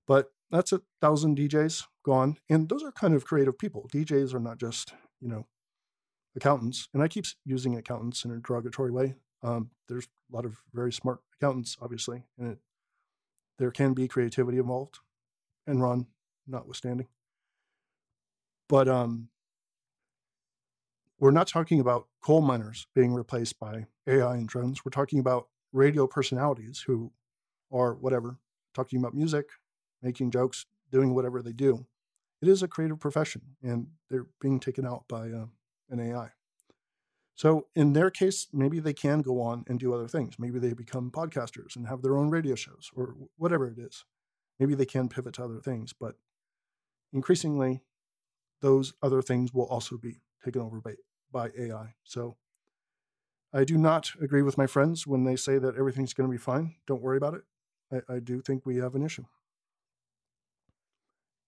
But 0.07 0.31
that's 0.51 0.71
a 0.71 0.81
thousand 1.01 1.37
DJs 1.37 1.87
gone. 2.03 2.37
And 2.49 2.69
those 2.69 2.83
are 2.83 2.91
kind 2.91 3.15
of 3.15 3.25
creative 3.25 3.57
people. 3.57 3.89
DJs 3.91 4.33
are 4.33 4.39
not 4.39 4.59
just, 4.59 4.93
you 5.19 5.27
know, 5.27 5.47
accountants. 6.35 6.87
And 6.93 7.01
I 7.01 7.07
keep 7.07 7.25
using 7.43 7.75
accountants 7.75 8.23
in 8.23 8.31
a 8.31 8.37
derogatory 8.37 8.91
way. 8.91 9.15
Um, 9.43 9.71
there's 9.89 10.07
a 10.31 10.35
lot 10.35 10.45
of 10.45 10.61
very 10.73 10.93
smart 10.93 11.19
accountants, 11.35 11.77
obviously, 11.81 12.23
and 12.37 12.51
it, 12.53 12.59
there 13.57 13.71
can 13.71 13.93
be 13.93 14.07
creativity 14.07 14.59
involved, 14.59 14.99
and 15.65 15.79
Enron 15.79 16.05
notwithstanding. 16.47 17.07
But 18.69 18.87
um, 18.87 19.29
we're 21.21 21.29
not 21.29 21.47
talking 21.47 21.79
about 21.79 22.07
coal 22.19 22.41
miners 22.41 22.87
being 22.95 23.13
replaced 23.13 23.59
by 23.59 23.85
AI 24.07 24.33
and 24.33 24.49
drones. 24.49 24.83
We're 24.83 24.89
talking 24.89 25.19
about 25.19 25.47
radio 25.71 26.07
personalities 26.07 26.83
who 26.87 27.11
are 27.71 27.93
whatever, 27.93 28.39
talking 28.73 28.97
about 28.97 29.13
music, 29.13 29.45
making 30.01 30.31
jokes, 30.31 30.65
doing 30.91 31.13
whatever 31.13 31.43
they 31.43 31.53
do. 31.53 31.85
It 32.41 32.47
is 32.47 32.63
a 32.63 32.67
creative 32.67 32.99
profession, 32.99 33.41
and 33.61 33.87
they're 34.09 34.25
being 34.41 34.59
taken 34.59 34.83
out 34.83 35.05
by 35.07 35.29
uh, 35.29 35.45
an 35.91 35.99
AI. 35.99 36.29
So 37.35 37.67
in 37.75 37.93
their 37.93 38.09
case, 38.09 38.47
maybe 38.51 38.79
they 38.79 38.93
can 38.93 39.21
go 39.21 39.41
on 39.41 39.63
and 39.67 39.79
do 39.79 39.93
other 39.93 40.07
things. 40.07 40.39
Maybe 40.39 40.57
they 40.57 40.73
become 40.73 41.11
podcasters 41.11 41.75
and 41.75 41.87
have 41.87 42.01
their 42.01 42.17
own 42.17 42.31
radio 42.31 42.55
shows 42.55 42.89
or 42.95 43.15
whatever 43.37 43.67
it 43.67 43.77
is. 43.77 44.05
Maybe 44.59 44.73
they 44.73 44.85
can 44.85 45.07
pivot 45.07 45.35
to 45.35 45.43
other 45.43 45.59
things, 45.59 45.93
but 45.93 46.15
increasingly, 47.13 47.83
those 48.61 48.93
other 49.03 49.21
things 49.21 49.53
will 49.53 49.65
also 49.65 49.97
be 49.97 50.21
taken 50.43 50.61
over 50.61 50.81
by, 50.81 50.93
by 51.31 51.49
AI. 51.57 51.95
So 52.03 52.37
I 53.53 53.63
do 53.63 53.77
not 53.77 54.11
agree 54.21 54.41
with 54.41 54.57
my 54.57 54.67
friends 54.67 55.05
when 55.05 55.23
they 55.23 55.35
say 55.35 55.57
that 55.57 55.75
everything's 55.75 56.13
going 56.13 56.29
to 56.29 56.31
be 56.31 56.37
fine. 56.37 56.75
Don't 56.87 57.01
worry 57.01 57.17
about 57.17 57.33
it. 57.33 57.41
I, 57.91 58.15
I 58.15 58.19
do 58.19 58.41
think 58.41 58.65
we 58.65 58.77
have 58.77 58.95
an 58.95 59.03
issue. 59.03 59.25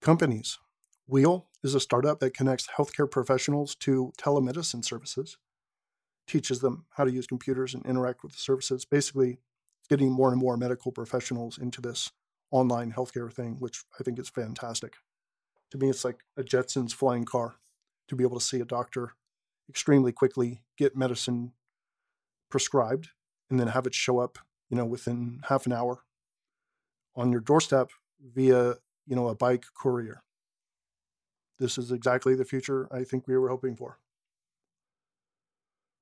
Companies. 0.02 0.60
Wheel 1.08 1.48
is 1.64 1.76
a 1.76 1.80
startup 1.80 2.20
that 2.20 2.34
connects 2.34 2.68
healthcare 2.78 3.10
professionals 3.10 3.76
to 3.76 4.14
telemedicine 4.18 4.84
services, 4.84 5.38
teaches 6.28 6.60
them 6.60 6.86
how 6.96 7.04
to 7.04 7.12
use 7.12 7.28
computers 7.28 7.74
and 7.74 7.86
interact 7.86 8.24
with 8.24 8.34
the 8.34 8.38
services. 8.38 8.86
Basically, 8.86 9.40
getting 9.90 10.12
more 10.12 10.32
and 10.32 10.40
more 10.40 10.58
medical 10.58 10.92
professionals 10.92 11.58
into 11.58 11.82
this 11.82 12.12
online 12.52 12.94
healthcare 12.94 13.32
thing, 13.32 13.58
which 13.60 13.84
I 14.00 14.04
think 14.04 14.20
is 14.20 14.30
fantastic. 14.30 14.94
To 15.72 15.78
me, 15.78 15.90
it's 15.90 16.06
like 16.06 16.20
a 16.38 16.44
Jetsons 16.44 16.94
flying 16.94 17.26
car 17.26 17.56
to 18.08 18.16
be 18.16 18.24
able 18.24 18.40
to 18.40 18.46
see 18.46 18.60
a 18.60 18.66
doctor 18.66 19.14
extremely 19.70 20.12
quickly, 20.12 20.62
get 20.78 20.96
medicine 20.96 21.54
prescribed, 22.50 23.10
and 23.50 23.60
then 23.60 23.68
have 23.68 23.86
it 23.86 23.96
show 23.96 24.20
up, 24.20 24.38
you 24.70 24.78
know, 24.78 24.86
within 24.86 25.42
half 25.50 25.66
an 25.66 25.74
hour 25.74 26.04
on 27.16 27.32
your 27.32 27.42
doorstep 27.42 27.90
via 28.22 28.76
you 29.06 29.16
know, 29.16 29.28
a 29.28 29.36
bike 29.36 29.66
courier. 29.76 30.24
This 31.60 31.78
is 31.78 31.92
exactly 31.92 32.36
the 32.36 32.46
future 32.46 32.88
I 32.92 33.04
think 33.04 33.28
we 33.28 33.38
were 33.38 33.50
hoping 33.50 33.76
for. 33.76 34.00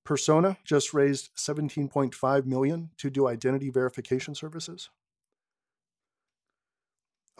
Persona 0.04 0.58
just 0.66 0.94
raised 0.94 1.30
17.5 1.38 2.46
million 2.46 2.90
to 2.98 3.10
do 3.10 3.28
identity 3.28 3.70
verification 3.70 4.34
services. 4.34 4.90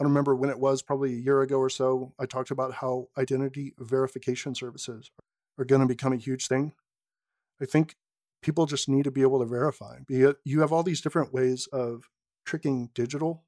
I 0.00 0.04
remember 0.04 0.34
when 0.34 0.50
it 0.50 0.58
was, 0.58 0.82
probably 0.82 1.12
a 1.12 1.18
year 1.18 1.42
ago 1.42 1.58
or 1.58 1.68
so. 1.68 2.12
I 2.18 2.26
talked 2.26 2.50
about 2.50 2.74
how 2.74 3.08
identity 3.16 3.74
verification 3.78 4.54
services 4.54 5.10
are 5.58 5.64
going 5.64 5.80
to 5.80 5.86
become 5.86 6.12
a 6.12 6.16
huge 6.16 6.46
thing. 6.46 6.72
I 7.60 7.66
think 7.66 7.96
people 8.42 8.66
just 8.66 8.88
need 8.88 9.04
to 9.04 9.10
be 9.10 9.22
able 9.22 9.38
to 9.38 9.46
verify. 9.46 9.98
You 10.08 10.60
have 10.60 10.72
all 10.72 10.82
these 10.82 11.00
different 11.00 11.32
ways 11.32 11.68
of 11.72 12.08
tricking 12.44 12.90
digital 12.94 13.44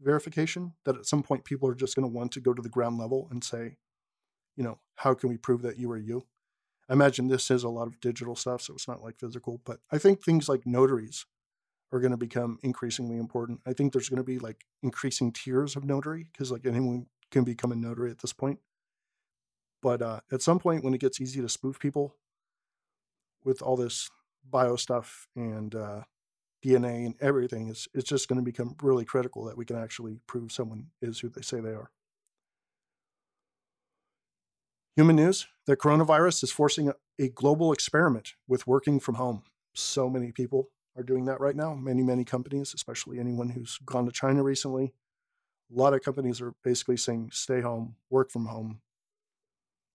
verification 0.00 0.72
that 0.84 0.96
at 0.96 1.06
some 1.06 1.22
point 1.22 1.44
people 1.44 1.68
are 1.68 1.74
just 1.74 1.94
going 1.94 2.08
to 2.08 2.16
want 2.16 2.32
to 2.32 2.40
go 2.40 2.54
to 2.54 2.62
the 2.62 2.70
ground 2.70 2.98
level 2.98 3.28
and 3.30 3.44
say, 3.44 3.76
you 4.56 4.64
know, 4.64 4.78
how 4.96 5.12
can 5.14 5.28
we 5.28 5.36
prove 5.36 5.62
that 5.62 5.78
you 5.78 5.90
are 5.90 5.98
you? 5.98 6.26
I 6.88 6.94
imagine 6.94 7.28
this 7.28 7.50
is 7.50 7.62
a 7.62 7.68
lot 7.68 7.86
of 7.86 8.00
digital 8.00 8.34
stuff, 8.34 8.62
so 8.62 8.74
it's 8.74 8.88
not 8.88 9.02
like 9.02 9.20
physical, 9.20 9.60
but 9.64 9.80
I 9.92 9.98
think 9.98 10.22
things 10.24 10.48
like 10.48 10.66
notaries 10.66 11.26
are 11.92 12.00
going 12.00 12.12
to 12.12 12.16
become 12.16 12.58
increasingly 12.62 13.18
important. 13.18 13.60
I 13.66 13.74
think 13.74 13.92
there's 13.92 14.08
going 14.08 14.16
to 14.18 14.24
be 14.24 14.38
like 14.38 14.64
increasing 14.82 15.32
tiers 15.32 15.76
of 15.76 15.84
notary 15.84 16.28
because 16.32 16.50
like 16.50 16.64
anyone 16.64 17.06
can 17.30 17.44
become 17.44 17.72
a 17.72 17.76
notary 17.76 18.10
at 18.10 18.20
this 18.20 18.32
point. 18.32 18.58
But 19.82 20.02
uh, 20.02 20.20
at 20.30 20.42
some 20.42 20.58
point, 20.58 20.84
when 20.84 20.94
it 20.94 21.00
gets 21.00 21.20
easy 21.20 21.40
to 21.40 21.48
spoof 21.48 21.78
people 21.78 22.16
with 23.44 23.62
all 23.62 23.76
this 23.76 24.10
bio 24.48 24.76
stuff 24.76 25.28
and 25.34 25.74
uh, 25.74 26.02
DNA 26.64 27.06
and 27.06 27.14
everything, 27.20 27.68
it's, 27.68 27.88
it's 27.94 28.08
just 28.08 28.28
going 28.28 28.38
to 28.38 28.44
become 28.44 28.76
really 28.82 29.04
critical 29.04 29.44
that 29.44 29.56
we 29.56 29.64
can 29.64 29.76
actually 29.76 30.20
prove 30.26 30.52
someone 30.52 30.88
is 31.00 31.20
who 31.20 31.28
they 31.28 31.42
say 31.42 31.60
they 31.60 31.70
are. 31.70 31.90
Human 34.96 35.16
news 35.16 35.46
the 35.66 35.76
coronavirus 35.76 36.42
is 36.42 36.52
forcing 36.52 36.88
a, 36.88 36.94
a 37.18 37.28
global 37.28 37.72
experiment 37.72 38.34
with 38.48 38.66
working 38.66 38.98
from 38.98 39.14
home. 39.14 39.44
So 39.72 40.10
many 40.10 40.32
people 40.32 40.68
are 40.96 41.02
doing 41.02 41.26
that 41.26 41.40
right 41.40 41.54
now. 41.54 41.74
Many, 41.74 42.02
many 42.02 42.24
companies, 42.24 42.74
especially 42.74 43.18
anyone 43.18 43.50
who's 43.50 43.78
gone 43.84 44.04
to 44.06 44.12
China 44.12 44.42
recently. 44.42 44.92
A 45.74 45.78
lot 45.78 45.94
of 45.94 46.02
companies 46.02 46.40
are 46.40 46.54
basically 46.64 46.96
saying, 46.96 47.30
stay 47.32 47.60
home, 47.60 47.94
work 48.10 48.30
from 48.30 48.46
home. 48.46 48.80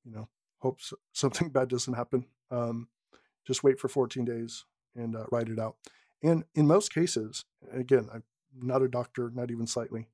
You 0.05 0.11
know, 0.11 0.29
hope 0.59 0.79
something 1.13 1.49
bad 1.49 1.69
doesn't 1.69 1.93
happen. 1.93 2.25
Um, 2.51 2.87
just 3.45 3.63
wait 3.63 3.79
for 3.79 3.87
14 3.87 4.25
days 4.25 4.65
and 4.95 5.15
uh, 5.15 5.25
write 5.31 5.49
it 5.49 5.59
out. 5.59 5.75
And 6.23 6.45
in 6.55 6.67
most 6.67 6.93
cases, 6.93 7.45
again, 7.71 8.09
I'm 8.13 8.23
not 8.55 8.81
a 8.81 8.87
doctor, 8.87 9.31
not 9.33 9.51
even 9.51 9.67
slightly, 9.67 10.07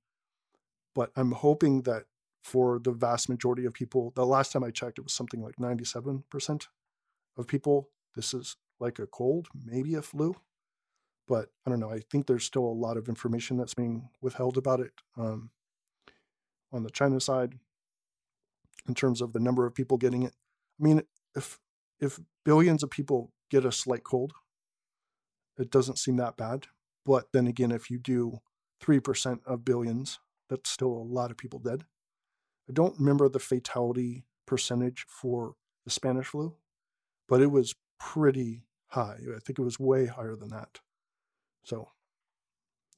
but 0.93 1.11
I'm 1.15 1.31
hoping 1.31 1.83
that 1.83 2.03
for 2.43 2.79
the 2.79 2.91
vast 2.91 3.29
majority 3.29 3.65
of 3.65 3.73
people, 3.73 4.11
the 4.15 4.25
last 4.25 4.51
time 4.51 4.63
I 4.63 4.71
checked, 4.71 4.97
it 4.97 5.03
was 5.03 5.13
something 5.13 5.41
like 5.41 5.55
97% 5.57 6.67
of 7.37 7.47
people, 7.47 7.89
this 8.15 8.33
is 8.33 8.57
like 8.79 8.99
a 8.99 9.05
cold, 9.05 9.47
maybe 9.63 9.93
a 9.93 10.01
flu. 10.01 10.35
But 11.27 11.49
I 11.65 11.69
don't 11.69 11.79
know. 11.79 11.91
I 11.91 12.01
think 12.11 12.25
there's 12.25 12.43
still 12.43 12.65
a 12.65 12.73
lot 12.73 12.97
of 12.97 13.07
information 13.07 13.55
that's 13.55 13.75
being 13.75 14.09
withheld 14.21 14.57
about 14.57 14.79
it 14.79 14.91
um, 15.17 15.51
on 16.73 16.83
the 16.83 16.89
China 16.89 17.21
side 17.21 17.53
in 18.87 18.95
terms 18.95 19.21
of 19.21 19.33
the 19.33 19.39
number 19.39 19.65
of 19.65 19.75
people 19.75 19.97
getting 19.97 20.23
it. 20.23 20.33
I 20.79 20.83
mean, 20.83 21.03
if 21.35 21.59
if 22.01 22.19
billions 22.43 22.83
of 22.83 22.89
people 22.89 23.31
get 23.49 23.63
a 23.63 23.71
slight 23.71 24.03
cold, 24.03 24.33
it 25.57 25.69
doesn't 25.69 25.99
seem 25.99 26.17
that 26.17 26.35
bad. 26.35 26.67
But 27.05 27.27
then 27.31 27.47
again, 27.47 27.71
if 27.71 27.89
you 27.89 27.99
do 27.99 28.39
3% 28.83 29.39
of 29.45 29.63
billions, 29.63 30.19
that's 30.49 30.69
still 30.69 30.91
a 30.91 31.07
lot 31.13 31.31
of 31.31 31.37
people 31.37 31.59
dead. 31.59 31.85
I 32.69 32.73
don't 32.73 32.99
remember 32.99 33.29
the 33.29 33.39
fatality 33.39 34.25
percentage 34.45 35.05
for 35.07 35.55
the 35.85 35.91
Spanish 35.91 36.27
flu, 36.27 36.55
but 37.27 37.41
it 37.41 37.51
was 37.51 37.75
pretty 37.99 38.65
high. 38.87 39.17
I 39.35 39.39
think 39.39 39.59
it 39.59 39.63
was 39.63 39.79
way 39.79 40.07
higher 40.07 40.35
than 40.35 40.49
that. 40.49 40.79
So 41.63 41.89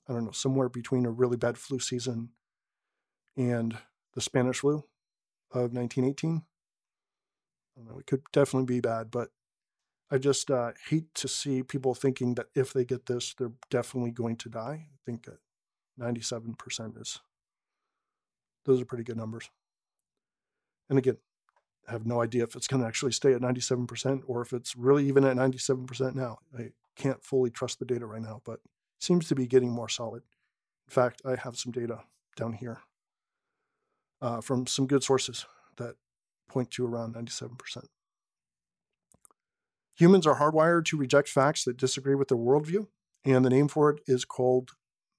I 0.07 0.13
don't 0.13 0.25
know, 0.25 0.31
somewhere 0.31 0.69
between 0.69 1.05
a 1.05 1.11
really 1.11 1.37
bad 1.37 1.57
flu 1.57 1.79
season 1.79 2.29
and 3.37 3.77
the 4.13 4.21
Spanish 4.21 4.59
flu 4.59 4.83
of 5.53 5.73
1918. 5.73 6.43
I 7.75 7.79
don't 7.79 7.89
know, 7.89 7.99
it 7.99 8.05
could 8.05 8.23
definitely 8.31 8.65
be 8.65 8.81
bad, 8.81 9.11
but 9.11 9.29
I 10.11 10.17
just 10.17 10.51
uh, 10.51 10.71
hate 10.89 11.13
to 11.15 11.27
see 11.27 11.63
people 11.63 11.95
thinking 11.95 12.35
that 12.35 12.47
if 12.53 12.73
they 12.73 12.85
get 12.85 13.07
this, 13.07 13.33
they're 13.33 13.51
definitely 13.69 14.11
going 14.11 14.35
to 14.37 14.49
die. 14.49 14.87
I 14.93 14.97
think 15.05 15.27
97% 15.99 17.01
is, 17.01 17.19
those 18.65 18.81
are 18.81 18.85
pretty 18.85 19.03
good 19.03 19.17
numbers. 19.17 19.49
And 20.89 20.99
again, 20.99 21.17
I 21.87 21.91
have 21.91 22.05
no 22.05 22.21
idea 22.21 22.43
if 22.43 22.55
it's 22.55 22.67
going 22.67 22.81
to 22.81 22.87
actually 22.87 23.11
stay 23.11 23.33
at 23.33 23.41
97% 23.41 24.23
or 24.27 24.41
if 24.41 24.53
it's 24.53 24.75
really 24.75 25.07
even 25.07 25.23
at 25.23 25.35
97% 25.35 26.15
now. 26.15 26.39
I 26.57 26.69
can't 26.95 27.23
fully 27.23 27.49
trust 27.49 27.79
the 27.79 27.85
data 27.85 28.05
right 28.05 28.21
now, 28.21 28.41
but 28.45 28.59
seems 28.99 29.27
to 29.27 29.35
be 29.35 29.47
getting 29.47 29.71
more 29.71 29.89
solid. 29.89 30.23
In 30.87 30.91
fact, 30.91 31.21
I 31.25 31.35
have 31.35 31.57
some 31.57 31.71
data 31.71 32.01
down 32.35 32.53
here 32.53 32.81
uh, 34.23 34.39
from 34.39 34.65
some 34.65 34.87
good 34.87 35.03
sources 35.03 35.45
that 35.75 35.95
point 36.47 36.71
to 36.71 36.87
around 36.87 37.13
97%. 37.13 37.85
Humans 39.95 40.25
are 40.25 40.39
hardwired 40.39 40.85
to 40.85 40.97
reject 40.97 41.27
facts 41.27 41.65
that 41.65 41.77
disagree 41.77 42.15
with 42.15 42.29
their 42.29 42.37
worldview, 42.37 42.87
and 43.25 43.43
the 43.43 43.49
name 43.49 43.67
for 43.67 43.89
it 43.91 43.99
is 44.07 44.25
called 44.25 44.71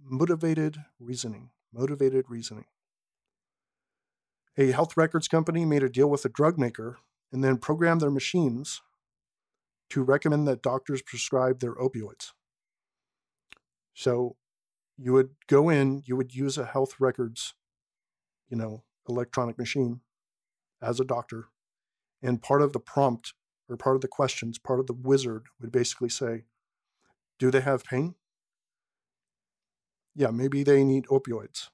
motivated 0.03 0.79
reasoning. 0.99 1.51
Motivated 1.73 2.25
reasoning. 2.29 2.65
A 4.57 4.71
health 4.71 4.97
records 4.97 5.29
company 5.29 5.65
made 5.65 5.83
a 5.83 5.89
deal 5.89 6.09
with 6.09 6.25
a 6.25 6.29
drug 6.29 6.59
maker 6.59 6.99
and 7.31 7.45
then 7.45 7.59
programmed 7.59 8.01
their 8.01 8.11
machines 8.11 8.81
to 9.91 10.03
recommend 10.03 10.49
that 10.49 10.63
doctors 10.63 11.03
prescribe 11.03 11.61
their 11.61 11.75
opioids. 11.75 12.31
So 13.93 14.37
you 14.97 15.13
would 15.13 15.31
go 15.47 15.69
in, 15.69 16.03
you 16.07 16.17
would 16.17 16.35
use 16.35 16.57
a 16.57 16.65
health 16.65 16.95
records, 17.01 17.55
you 18.49 18.57
know, 18.57 18.85
electronic 19.09 19.59
machine 19.59 20.01
as 20.83 21.01
a 21.01 21.05
doctor, 21.05 21.49
and 22.23 22.43
part 22.43 22.63
of 22.63 22.73
the 22.73 22.81
prompt 22.81 23.35
or 23.69 23.77
part 23.77 23.97
of 23.97 24.03
the 24.03 24.09
questions, 24.09 24.59
part 24.59 24.81
of 24.81 24.87
the 24.87 24.93
wizard 24.93 25.47
would 25.61 25.73
basically 25.73 26.09
say, 26.09 26.45
Do 27.39 27.51
they 27.51 27.61
have 27.61 27.85
pain? 27.85 28.15
Yeah, 30.15 30.31
maybe 30.31 30.63
they 30.63 30.85
need 30.85 31.07
opioids. 31.07 31.71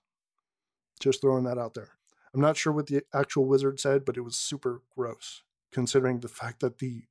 Just 1.00 1.20
throwing 1.20 1.44
that 1.44 1.58
out 1.58 1.74
there. 1.74 1.90
I'm 2.32 2.40
not 2.40 2.56
sure 2.56 2.72
what 2.72 2.86
the 2.86 3.02
actual 3.12 3.46
wizard 3.46 3.80
said, 3.80 4.04
but 4.04 4.16
it 4.16 4.22
was 4.22 4.36
super 4.36 4.82
gross, 4.96 5.42
considering 5.72 6.20
the 6.20 6.28
fact 6.28 6.60
that 6.60 6.78
the 6.78 7.02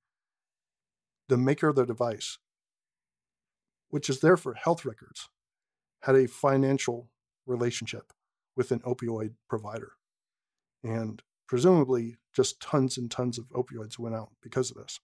the 1.27 1.37
maker 1.37 1.67
of 1.67 1.75
the 1.75 1.85
device, 1.85 2.39
which 3.89 4.09
is 4.09 4.19
there 4.19 4.37
for 4.37 4.55
health 4.55 4.83
records, 4.83 5.29
had 6.01 6.15
a 6.15 6.27
financial 6.27 7.09
relationship 7.45 8.13
with 8.55 8.71
an 8.71 8.79
opioid 8.79 9.35
provider. 9.47 9.91
And 10.83 11.21
presumably 11.47 12.17
just 12.33 12.61
tons 12.61 12.97
and 12.97 13.09
tons 13.09 13.37
of 13.37 13.49
opioids 13.49 13.99
went 13.99 14.15
out 14.15 14.29
because 14.41 14.71
of 14.71 14.77
this. 14.77 14.99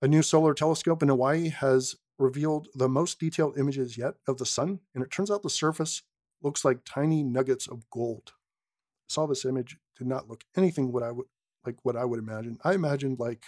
A 0.00 0.08
new 0.08 0.22
solar 0.22 0.52
telescope 0.52 1.02
in 1.02 1.08
Hawaii 1.08 1.48
has 1.48 1.94
revealed 2.18 2.68
the 2.74 2.88
most 2.88 3.20
detailed 3.20 3.56
images 3.56 3.96
yet 3.96 4.14
of 4.26 4.38
the 4.38 4.46
sun, 4.46 4.80
and 4.94 5.02
it 5.04 5.10
turns 5.10 5.30
out 5.30 5.42
the 5.42 5.50
surface 5.50 6.02
looks 6.42 6.64
like 6.64 6.80
tiny 6.84 7.22
nuggets 7.22 7.68
of 7.68 7.88
gold. 7.90 8.32
I 8.34 9.08
saw 9.08 9.26
this 9.26 9.44
image, 9.44 9.78
did 9.96 10.08
not 10.08 10.28
look 10.28 10.44
anything 10.56 10.92
what 10.92 11.02
I 11.02 11.12
would 11.12 11.26
like 11.64 11.76
what 11.84 11.96
I 11.96 12.04
would 12.04 12.18
imagine. 12.18 12.58
I 12.64 12.74
imagined 12.74 13.20
like 13.20 13.44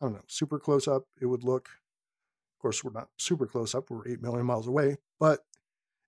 I 0.00 0.06
don't 0.06 0.14
know, 0.14 0.22
super 0.28 0.58
close 0.60 0.86
up. 0.86 1.04
It 1.20 1.26
would 1.26 1.42
look. 1.42 1.68
Of 2.56 2.62
course, 2.62 2.84
we're 2.84 2.92
not 2.92 3.08
super 3.16 3.46
close 3.46 3.74
up. 3.74 3.90
We're 3.90 4.06
eight 4.06 4.22
million 4.22 4.46
miles 4.46 4.68
away, 4.68 4.96
but 5.18 5.40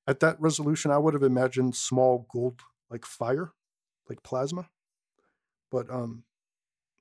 at 0.06 0.20
that 0.20 0.40
resolution, 0.40 0.90
I 0.90 0.98
would 0.98 1.14
have 1.14 1.22
imagined 1.22 1.76
small 1.76 2.26
gold 2.32 2.60
like 2.90 3.04
fire, 3.04 3.52
like 4.08 4.22
plasma. 4.22 4.68
But 5.70 5.90
um, 5.90 6.24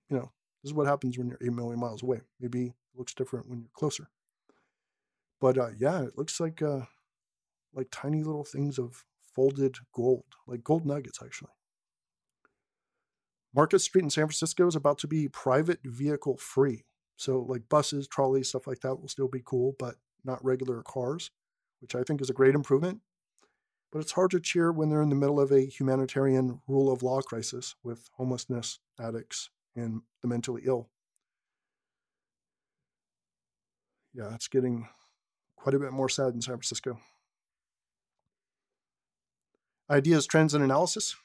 you 0.09 0.17
know, 0.17 0.31
this 0.63 0.69
is 0.69 0.73
what 0.73 0.87
happens 0.87 1.17
when 1.17 1.27
you're 1.27 1.39
eight 1.41 1.53
million 1.53 1.79
miles 1.79 2.03
away. 2.03 2.21
Maybe 2.39 2.67
it 2.67 2.73
looks 2.97 3.13
different 3.13 3.49
when 3.49 3.59
you're 3.59 3.69
closer. 3.73 4.09
But 5.41 5.57
uh, 5.57 5.69
yeah, 5.77 6.03
it 6.03 6.17
looks 6.17 6.39
like 6.39 6.61
uh, 6.61 6.81
like 7.73 7.87
tiny 7.91 8.23
little 8.23 8.43
things 8.43 8.77
of 8.77 9.05
folded 9.33 9.77
gold, 9.93 10.25
like 10.47 10.63
gold 10.63 10.85
nuggets, 10.85 11.19
actually. 11.23 11.51
Market 13.55 13.79
Street 13.79 14.03
in 14.03 14.09
San 14.09 14.25
Francisco 14.25 14.67
is 14.67 14.75
about 14.75 14.99
to 14.99 15.07
be 15.07 15.27
private 15.27 15.79
vehicle 15.83 16.37
free. 16.37 16.85
So, 17.15 17.41
like 17.41 17.67
buses, 17.67 18.07
trolleys, 18.07 18.49
stuff 18.49 18.67
like 18.67 18.81
that 18.81 18.95
will 18.95 19.07
still 19.07 19.27
be 19.27 19.41
cool, 19.43 19.75
but 19.79 19.95
not 20.23 20.43
regular 20.43 20.83
cars, 20.83 21.31
which 21.81 21.95
I 21.95 22.03
think 22.03 22.21
is 22.21 22.29
a 22.29 22.33
great 22.33 22.55
improvement. 22.55 23.01
But 23.91 23.99
it's 23.99 24.11
hard 24.11 24.31
to 24.31 24.39
cheer 24.39 24.71
when 24.71 24.89
they're 24.89 25.01
in 25.01 25.09
the 25.09 25.15
middle 25.15 25.39
of 25.39 25.51
a 25.51 25.65
humanitarian 25.65 26.61
rule 26.67 26.91
of 26.91 27.01
law 27.01 27.21
crisis 27.21 27.75
with 27.83 28.09
homelessness, 28.17 28.79
addicts, 28.99 29.49
and 29.75 30.01
the 30.21 30.27
mentally 30.27 30.61
ill. 30.65 30.89
Yeah, 34.13 34.33
it's 34.35 34.47
getting 34.47 34.87
quite 35.55 35.75
a 35.75 35.79
bit 35.79 35.91
more 35.91 36.09
sad 36.09 36.33
in 36.33 36.41
San 36.41 36.55
Francisco. 36.55 36.99
Ideas, 39.89 40.27
trends, 40.27 40.53
and 40.53 40.63
analysis. 40.63 41.15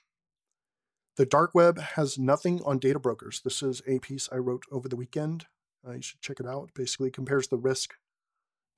The 1.17 1.27
dark 1.27 1.55
web 1.55 1.79
has 1.79 2.19
nothing 2.19 2.61
on 2.65 2.79
data 2.79 2.99
brokers. 2.99 3.41
This 3.45 3.63
is 3.63 3.83
a 3.87 3.99
piece 3.99 4.29
I 4.33 4.37
wrote 4.37 4.65
over 4.73 4.89
the 4.89 4.97
weekend. 4.97 5.47
Uh, 5.87 5.93
you 5.93 6.03
should 6.03 6.21
check 6.21 6.41
it 6.41 6.47
out. 6.47 6.71
Basically 6.75 7.11
compares 7.11 7.49
the 7.49 7.59
risk 7.59 7.95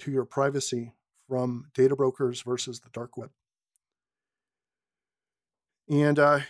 to 0.00 0.10
your 0.10 0.24
privacy 0.24 0.92
from 1.28 1.66
data 1.74 1.96
brokers 1.96 2.42
versus 2.42 2.80
the 2.80 2.90
dark 2.90 3.16
web. 3.16 3.30
And 5.88 6.18
I 6.18 6.34
uh, 6.34 6.40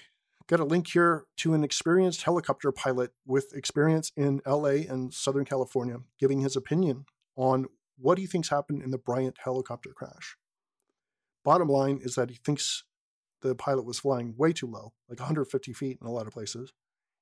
got 0.47 0.61
a 0.61 0.65
link 0.65 0.89
here 0.89 1.25
to 1.39 1.55
an 1.55 1.65
experienced 1.65 2.23
helicopter 2.23 2.73
pilot 2.73 3.13
with 3.27 3.53
experience 3.55 4.13
in 4.17 4.41
LA 4.47 4.87
and 4.89 5.13
Southern 5.13 5.45
California 5.45 5.99
giving 6.19 6.41
his 6.41 6.57
opinion 6.57 7.05
on 7.37 7.67
what 7.99 8.19
he 8.19 8.27
thinks 8.27 8.49
happened 8.49 8.83
in 8.83 8.91
the 8.91 8.99
Bryant 8.99 9.39
helicopter 9.43 9.91
crash. 9.91 10.37
Bottom 11.45 11.69
line 11.69 12.01
is 12.03 12.15
that 12.15 12.31
he 12.31 12.37
thinks 12.37 12.85
the 13.43 13.55
pilot 13.55 13.85
was 13.85 14.01
flying 14.01 14.35
way 14.37 14.53
too 14.53 14.67
low, 14.67 14.93
like 15.09 15.21
150 15.21 15.73
feet 15.73 15.99
in 16.01 16.07
a 16.07 16.13
lot 16.13 16.27
of 16.27 16.33
places, 16.33 16.73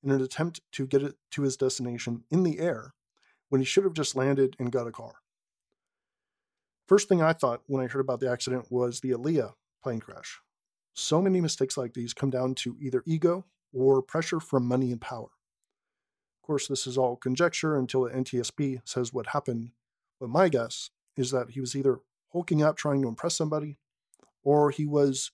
in 0.03 0.11
an 0.11 0.23
attempt 0.23 0.61
to 0.73 0.87
get 0.87 1.03
it 1.03 1.17
to 1.33 1.43
his 1.43 1.57
destination 1.57 2.25
in 2.31 2.43
the 2.43 2.59
air 2.59 2.95
when 3.49 3.61
he 3.61 3.64
should 3.64 3.85
have 3.85 3.93
just 3.93 4.17
landed 4.17 4.57
and 4.59 4.73
got 4.73 4.87
a 4.87 4.93
car. 4.93 5.17
First 6.87 7.09
thing 7.09 7.23
I 7.23 7.33
thought 7.33 7.62
when 7.66 7.83
I 7.83 7.88
heard 7.88 8.01
about 8.01 8.20
the 8.20 8.31
accident 8.31 8.70
was 8.70 9.01
the 9.01 9.12
Aaliyah 9.12 9.55
plane 9.83 10.01
crash. 10.01 10.40
So 10.92 11.23
many 11.23 11.40
mistakes 11.40 11.77
like 11.77 11.94
these 11.94 12.12
come 12.12 12.31
down 12.31 12.55
to 12.57 12.77
either 12.81 13.03
ego 13.07 13.47
or 13.73 14.03
pressure 14.03 14.38
from 14.38 14.66
money 14.66 14.92
and 14.92 15.01
power. 15.01 15.31
Of 16.42 16.47
course, 16.47 16.68
this 16.68 16.87
is 16.87 16.99
all 16.99 17.16
conjecture 17.16 17.77
until 17.77 18.03
the 18.03 18.11
NTSB 18.11 18.83
says 18.85 19.12
what 19.12 19.29
happened, 19.29 19.70
but 20.20 20.29
my 20.29 20.51
guess 20.51 20.90
is 21.16 21.31
that 21.31 21.51
he 21.51 21.61
was 21.61 21.75
either 21.75 22.01
hulking 22.33 22.62
up 22.62 22.77
trying 22.77 23.01
to 23.01 23.09
impress 23.09 23.35
somebody, 23.35 23.79
or 24.42 24.70
he 24.70 24.85
was 24.85 25.33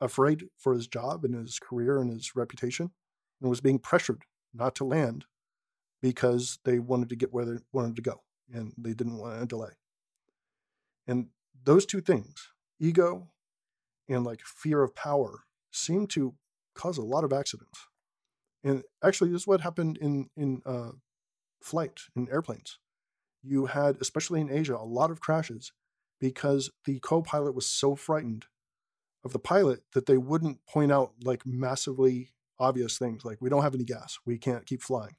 afraid 0.00 0.48
for 0.58 0.74
his 0.74 0.86
job 0.86 1.24
and 1.24 1.34
his 1.34 1.58
career 1.58 1.98
and 1.98 2.10
his 2.10 2.36
reputation 2.36 2.90
and 3.40 3.48
was 3.48 3.62
being 3.62 3.78
pressured 3.78 4.24
not 4.52 4.74
to 4.74 4.84
land 4.84 5.24
because 6.02 6.58
they 6.64 6.78
wanted 6.78 7.08
to 7.08 7.16
get 7.16 7.32
where 7.32 7.46
they 7.46 7.58
wanted 7.72 7.96
to 7.96 8.02
go 8.02 8.22
and 8.52 8.74
they 8.76 8.92
didn't 8.92 9.16
want 9.16 9.40
to 9.40 9.46
delay. 9.46 9.70
And 11.06 11.28
those 11.64 11.86
two 11.86 12.00
things, 12.00 12.48
ego 12.80 13.28
and 14.08 14.24
like 14.24 14.40
fear 14.42 14.82
of 14.82 14.94
power, 14.94 15.40
seem 15.72 16.06
to 16.08 16.34
cause 16.74 16.98
a 16.98 17.02
lot 17.02 17.24
of 17.24 17.32
accidents. 17.32 17.86
And 18.62 18.82
actually, 19.02 19.30
this 19.30 19.42
is 19.42 19.46
what 19.46 19.60
happened 19.60 19.98
in 19.98 20.28
in 20.36 20.62
uh, 20.64 20.92
flight 21.62 22.00
in 22.16 22.28
airplanes. 22.30 22.78
You 23.42 23.66
had, 23.66 23.98
especially 24.00 24.40
in 24.40 24.50
Asia, 24.50 24.76
a 24.76 24.84
lot 24.84 25.10
of 25.10 25.20
crashes 25.20 25.72
because 26.20 26.70
the 26.86 26.98
co-pilot 27.00 27.54
was 27.54 27.66
so 27.66 27.94
frightened 27.94 28.46
of 29.24 29.32
the 29.32 29.38
pilot 29.38 29.82
that 29.92 30.06
they 30.06 30.16
wouldn't 30.16 30.64
point 30.66 30.92
out 30.92 31.12
like 31.22 31.44
massively 31.44 32.30
obvious 32.58 32.98
things 32.98 33.24
like 33.24 33.40
we 33.40 33.50
don't 33.50 33.62
have 33.62 33.74
any 33.74 33.84
gas, 33.84 34.18
we 34.24 34.38
can't 34.38 34.66
keep 34.66 34.82
flying. 34.82 35.16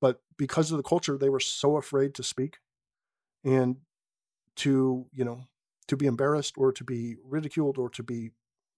But 0.00 0.20
because 0.36 0.70
of 0.70 0.76
the 0.76 0.82
culture, 0.82 1.18
they 1.18 1.28
were 1.28 1.40
so 1.40 1.76
afraid 1.76 2.14
to 2.14 2.22
speak 2.22 2.58
and 3.44 3.76
to, 4.58 5.06
you 5.12 5.24
know, 5.24 5.44
to 5.88 5.96
be 5.96 6.06
embarrassed 6.06 6.54
or 6.56 6.72
to 6.72 6.84
be 6.84 7.16
ridiculed 7.24 7.78
or 7.78 7.88
to 7.90 8.02
be 8.02 8.30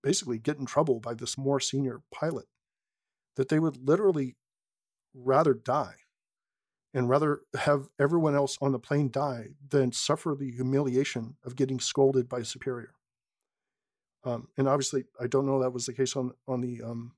basically 0.03 0.39
get 0.39 0.59
in 0.59 0.67
trouble 0.67 1.01
by 1.01 1.15
this 1.15 1.37
more 1.37 1.61
senior 1.61 2.01
pilot 2.15 2.47
that 3.37 3.49
they 3.49 3.59
would 3.59 3.77
literally 3.87 4.37
rather 5.15 5.55
die 5.55 5.95
and 6.93 7.09
rather 7.09 7.41
have 7.55 7.89
everyone 7.99 8.35
else 8.35 8.59
on 8.61 8.73
the 8.73 8.79
plane 8.79 9.11
die 9.11 9.49
than 9.69 9.93
suffer 9.93 10.35
the 10.39 10.51
humiliation 10.51 11.37
of 11.45 11.57
getting 11.57 11.79
scolded 11.79 12.29
by 12.29 12.39
a 12.39 12.45
superior. 12.45 12.95
Um, 14.25 14.49
and 14.59 14.69
obviously, 14.69 15.05
I 15.21 15.27
don't 15.27 15.47
know 15.47 15.61
that 15.61 15.73
was 15.73 15.87
the 15.87 15.95
case 15.95 16.17
on 16.17 16.33
on 16.47 16.61
the 16.61 16.83
um, 16.83 17.13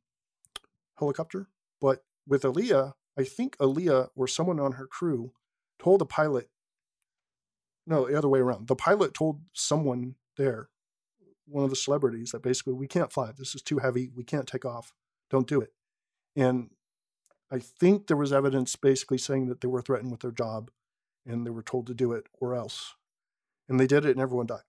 helicopter, 0.98 1.48
but 1.80 2.04
with 2.26 2.42
Aaliyah, 2.42 2.92
I 3.18 3.24
think 3.24 3.56
Aaliyah 3.58 4.10
or 4.14 4.28
someone 4.28 4.60
on 4.60 4.72
her 4.72 4.86
crew 4.86 5.32
told 5.78 6.00
the 6.00 6.06
pilot. 6.06 6.48
No, 7.86 8.06
the 8.06 8.16
other 8.16 8.28
way 8.28 8.40
around. 8.40 8.68
The 8.68 8.76
pilot 8.76 9.14
told 9.14 9.40
someone 9.52 10.14
there, 10.36 10.68
one 11.46 11.64
of 11.64 11.70
the 11.70 11.76
celebrities, 11.76 12.30
that 12.30 12.42
basically 12.42 12.74
we 12.74 12.86
can't 12.86 13.12
fly. 13.12 13.32
This 13.36 13.54
is 13.54 13.62
too 13.62 13.78
heavy. 13.78 14.10
We 14.14 14.24
can't 14.24 14.46
take 14.46 14.64
off. 14.64 14.92
Don't 15.30 15.48
do 15.48 15.60
it. 15.60 15.72
And 16.36 16.70
I 17.50 17.58
think 17.58 18.06
there 18.06 18.16
was 18.16 18.32
evidence 18.32 18.76
basically 18.76 19.18
saying 19.18 19.48
that 19.48 19.60
they 19.60 19.68
were 19.68 19.82
threatened 19.82 20.12
with 20.12 20.20
their 20.20 20.30
job, 20.30 20.70
and 21.26 21.44
they 21.46 21.50
were 21.50 21.62
told 21.62 21.86
to 21.88 21.94
do 21.94 22.12
it 22.12 22.26
or 22.40 22.54
else. 22.54 22.94
And 23.68 23.78
they 23.78 23.86
did 23.86 24.04
it, 24.04 24.12
and 24.12 24.20
everyone 24.20 24.46
died 24.46 24.60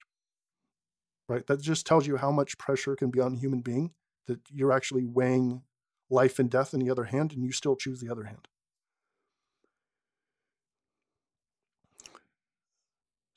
right? 1.27 1.47
That 1.47 1.61
just 1.61 1.85
tells 1.85 2.07
you 2.07 2.17
how 2.17 2.31
much 2.31 2.57
pressure 2.57 2.95
can 2.95 3.09
be 3.09 3.19
on 3.19 3.33
a 3.33 3.39
human 3.39 3.61
being 3.61 3.91
that 4.27 4.39
you're 4.49 4.71
actually 4.71 5.05
weighing 5.05 5.63
life 6.09 6.39
and 6.39 6.49
death 6.49 6.73
in 6.73 6.79
the 6.79 6.91
other 6.91 7.05
hand, 7.05 7.33
and 7.33 7.43
you 7.43 7.51
still 7.51 7.75
choose 7.75 7.99
the 7.99 8.11
other 8.11 8.23
hand. 8.23 8.47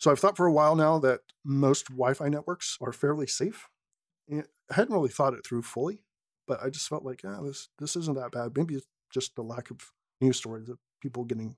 So 0.06 0.12
I've 0.12 0.20
thought 0.20 0.36
for 0.36 0.46
a 0.46 0.52
while 0.52 0.76
now 0.76 1.00
that 1.00 1.22
most 1.44 1.88
Wi-Fi 1.88 2.28
networks 2.28 2.78
are 2.80 2.92
fairly 2.92 3.26
safe. 3.26 3.68
I 4.32 4.44
hadn't 4.70 4.94
really 4.94 5.08
thought 5.08 5.34
it 5.34 5.44
through 5.44 5.62
fully, 5.62 6.04
but 6.46 6.62
I 6.62 6.70
just 6.70 6.88
felt 6.88 7.02
like, 7.02 7.24
yeah, 7.24 7.40
this 7.42 7.70
this 7.80 7.96
isn't 7.96 8.16
that 8.16 8.30
bad. 8.30 8.56
Maybe 8.56 8.76
it's 8.76 8.86
just 9.12 9.34
the 9.34 9.42
lack 9.42 9.68
of 9.68 9.90
news 10.20 10.36
stories 10.36 10.68
of 10.68 10.78
people 11.02 11.24
getting 11.24 11.56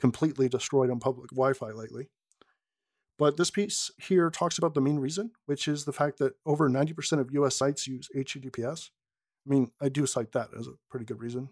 completely 0.00 0.48
destroyed 0.48 0.88
on 0.88 1.00
public 1.00 1.28
Wi-Fi 1.32 1.72
lately. 1.72 2.08
But 3.18 3.36
this 3.36 3.50
piece 3.50 3.90
here 3.98 4.30
talks 4.30 4.56
about 4.56 4.72
the 4.72 4.80
main 4.80 4.98
reason, 4.98 5.32
which 5.44 5.68
is 5.68 5.84
the 5.84 5.92
fact 5.92 6.16
that 6.16 6.32
over 6.46 6.70
90% 6.70 7.20
of 7.20 7.30
US 7.32 7.56
sites 7.56 7.86
use 7.86 8.08
HTTPS. 8.16 8.88
I 9.46 9.50
mean, 9.50 9.70
I 9.82 9.90
do 9.90 10.06
cite 10.06 10.32
that 10.32 10.48
as 10.58 10.66
a 10.66 10.78
pretty 10.90 11.04
good 11.04 11.20
reason. 11.20 11.50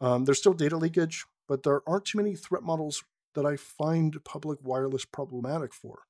Um, 0.00 0.24
there's 0.24 0.38
still 0.38 0.54
data 0.54 0.78
leakage, 0.78 1.26
but 1.46 1.64
there 1.64 1.82
aren't 1.86 2.06
too 2.06 2.16
many 2.16 2.34
threat 2.34 2.62
models 2.62 3.04
that 3.34 3.46
I 3.46 3.56
find 3.56 4.22
public 4.24 4.58
wireless 4.62 5.04
problematic 5.04 5.72
for. 5.74 6.00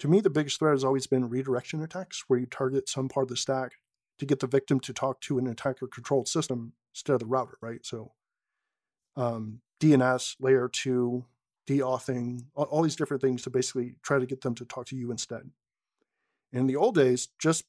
To 0.00 0.08
me, 0.08 0.20
the 0.20 0.30
biggest 0.30 0.58
threat 0.58 0.74
has 0.74 0.84
always 0.84 1.06
been 1.06 1.28
redirection 1.28 1.82
attacks, 1.82 2.24
where 2.26 2.38
you 2.38 2.46
target 2.46 2.88
some 2.88 3.08
part 3.08 3.24
of 3.24 3.28
the 3.30 3.36
stack 3.36 3.72
to 4.18 4.26
get 4.26 4.40
the 4.40 4.46
victim 4.46 4.80
to 4.80 4.92
talk 4.92 5.20
to 5.22 5.38
an 5.38 5.46
attacker 5.46 5.86
controlled 5.86 6.28
system 6.28 6.72
instead 6.92 7.14
of 7.14 7.20
the 7.20 7.26
router, 7.26 7.56
right? 7.60 7.84
So 7.84 8.12
um, 9.16 9.60
DNS, 9.80 10.36
layer 10.40 10.68
two, 10.68 11.24
deauthing, 11.66 12.44
all, 12.54 12.82
these 12.82 12.96
different 12.96 13.22
things 13.22 13.42
to 13.42 13.50
basically 13.50 13.94
try 14.02 14.18
to 14.18 14.26
get 14.26 14.42
them 14.42 14.54
to 14.54 14.64
talk 14.64 14.86
to 14.86 14.96
you 14.96 15.10
instead. 15.10 15.50
In 16.52 16.66
the 16.66 16.76
old 16.76 16.94
days, 16.94 17.28
just 17.38 17.64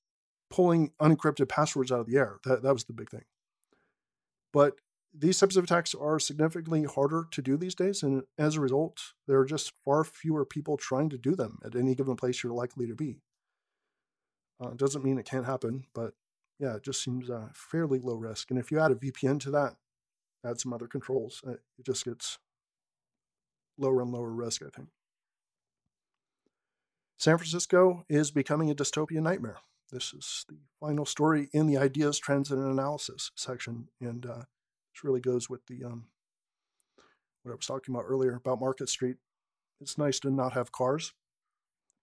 pulling 0.50 0.92
unencrypted 1.02 1.50
passwords 1.50 1.92
out 1.92 2.02
of 2.02 2.08
the 2.08 2.18
air, 2.18 2.38
that, 2.46 2.62
that 2.62 2.74
was 2.74 2.86
the 2.86 2.94
big 2.94 3.10
thing. 3.10 3.26
But 4.54 4.76
these 5.18 5.40
types 5.40 5.56
of 5.56 5.64
attacks 5.64 5.96
are 5.96 6.20
significantly 6.20 6.84
harder 6.84 7.28
to 7.32 7.42
do 7.42 7.58
these 7.58 7.76
days, 7.76 8.04
and 8.04 8.24
as 8.38 8.56
a 8.56 8.62
result, 8.62 9.14
there 9.28 9.40
are 9.40 9.46
just 9.46 9.74
far 9.84 10.04
fewer 10.04 10.46
people 10.46 10.78
trying 10.78 11.10
to 11.10 11.18
do 11.18 11.36
them 11.36 11.60
at 11.66 11.76
any 11.76 11.96
given 11.96 12.16
place 12.16 12.44
you're 12.44 12.54
likely 12.54 12.88
to 12.88 12.96
be. 12.96 13.22
Uh, 14.60 14.72
doesn't 14.72 15.04
mean 15.04 15.18
it 15.18 15.26
can't 15.26 15.46
happen, 15.46 15.86
but 15.94 16.14
yeah, 16.60 16.76
it 16.76 16.84
just 16.84 17.04
seems 17.04 17.30
uh, 17.30 17.50
fairly 17.54 18.00
low 18.00 18.16
risk. 18.16 18.50
And 18.50 18.60
if 18.60 18.72
you 18.72 18.80
add 18.80 18.92
a 18.92 18.96
VPN 18.96 19.40
to 19.42 19.52
that, 19.52 19.76
add 20.46 20.60
some 20.60 20.74
other 20.74 20.88
controls, 20.88 21.42
it 21.48 21.60
just 21.84 22.06
gets 22.06 22.40
lower 23.78 24.02
and 24.02 24.12
lower 24.12 24.32
risk, 24.32 24.64
I 24.64 24.70
think. 24.76 24.90
San 27.18 27.38
Francisco 27.38 28.06
is 28.10 28.32
becoming 28.32 28.70
a 28.70 28.76
dystopian 28.76 29.24
nightmare. 29.24 29.58
This 29.92 30.14
is 30.14 30.46
the 30.50 30.58
final 30.80 31.06
story 31.06 31.50
in 31.54 31.66
the 31.66 31.78
Ideas, 31.78 32.20
Trends, 32.20 32.52
and 32.52 32.62
Analysis 32.62 33.32
section. 33.36 33.88
And 34.00 34.26
uh, 34.26 34.42
really 35.04 35.22
goes 35.22 35.50
with 35.50 35.66
the 35.68 35.84
um, 35.84 36.06
what 37.44 37.52
I 37.52 37.56
was 37.56 37.66
talking 37.66 37.94
about 37.94 38.06
earlier 38.08 38.36
about 38.36 38.60
Market 38.60 38.90
Street. 38.90 39.18
It's 39.80 39.98
nice 39.98 40.20
to 40.22 40.30
not 40.30 40.54
have 40.54 40.72
cars, 40.72 41.14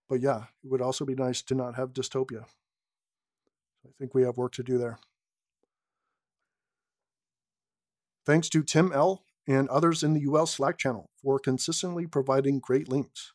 but 0.08 0.20
yeah, 0.20 0.44
it 0.62 0.70
would 0.70 0.82
also 0.82 1.04
be 1.04 1.14
nice 1.14 1.42
to 1.42 1.54
not 1.54 1.74
have 1.74 1.92
dystopia. 1.92 2.44
I 3.84 3.90
think 3.98 4.14
we 4.14 4.22
have 4.22 4.36
work 4.36 4.52
to 4.52 4.62
do 4.62 4.78
there. 4.78 4.98
Thanks 8.24 8.48
to 8.50 8.62
Tim 8.62 8.90
L. 8.92 9.24
and 9.46 9.68
others 9.68 10.02
in 10.02 10.14
the 10.14 10.24
UL 10.26 10.46
Slack 10.46 10.78
channel 10.78 11.10
for 11.22 11.38
consistently 11.38 12.06
providing 12.06 12.58
great 12.58 12.88
links, 12.88 13.32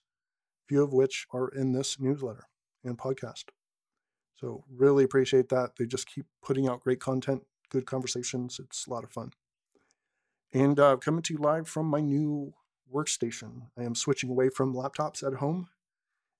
few 0.67 0.81
of 0.83 0.91
which 0.91 1.27
are 1.31 1.49
in 1.49 1.73
this 1.73 1.99
newsletter 1.99 2.45
and 2.83 2.97
podcast. 2.97 3.45
So, 4.35 4.63
really 4.73 5.03
appreciate 5.03 5.49
that. 5.49 5.75
They 5.77 5.85
just 5.85 6.07
keep 6.07 6.25
putting 6.41 6.67
out 6.67 6.81
great 6.81 6.99
content, 6.99 7.43
good 7.69 7.85
conversations. 7.85 8.59
It's 8.59 8.87
a 8.87 8.89
lot 8.89 9.03
of 9.03 9.11
fun. 9.11 9.33
And 10.53 10.79
uh, 10.79 10.97
coming 10.97 11.21
to 11.23 11.33
you 11.33 11.39
live 11.39 11.67
from 11.67 11.85
my 11.85 12.01
new 12.01 12.53
workstation. 12.91 13.67
I 13.77 13.83
am 13.83 13.93
switching 13.93 14.29
away 14.29 14.49
from 14.49 14.73
laptops 14.73 15.25
at 15.25 15.35
home 15.35 15.69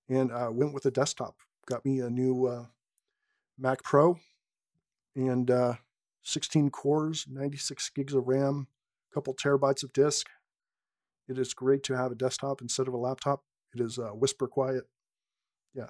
and 0.07 0.31
uh, 0.31 0.49
went 0.51 0.73
with 0.73 0.85
a 0.85 0.91
desktop. 0.91 1.35
Got 1.67 1.85
me 1.85 1.99
a 1.99 2.09
new 2.09 2.47
uh, 2.47 2.65
Mac 3.57 3.83
Pro 3.83 4.19
and 5.15 5.51
uh, 5.51 5.75
16 6.23 6.71
cores, 6.71 7.27
96 7.29 7.89
gigs 7.89 8.13
of 8.13 8.27
RAM, 8.27 8.67
a 9.11 9.13
couple 9.13 9.35
terabytes 9.35 9.83
of 9.83 9.93
disk. 9.93 10.27
It 11.27 11.37
is 11.37 11.53
great 11.53 11.83
to 11.83 11.95
have 11.95 12.11
a 12.11 12.15
desktop 12.15 12.61
instead 12.61 12.87
of 12.87 12.95
a 12.95 12.97
laptop. 12.97 13.43
It 13.75 13.81
is 13.81 13.99
uh, 13.99 14.09
whisper 14.09 14.47
quiet. 14.47 14.85
Yeah, 15.75 15.89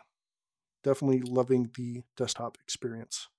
definitely 0.84 1.22
loving 1.22 1.72
the 1.78 2.04
desktop 2.18 2.58
experience. 2.62 3.30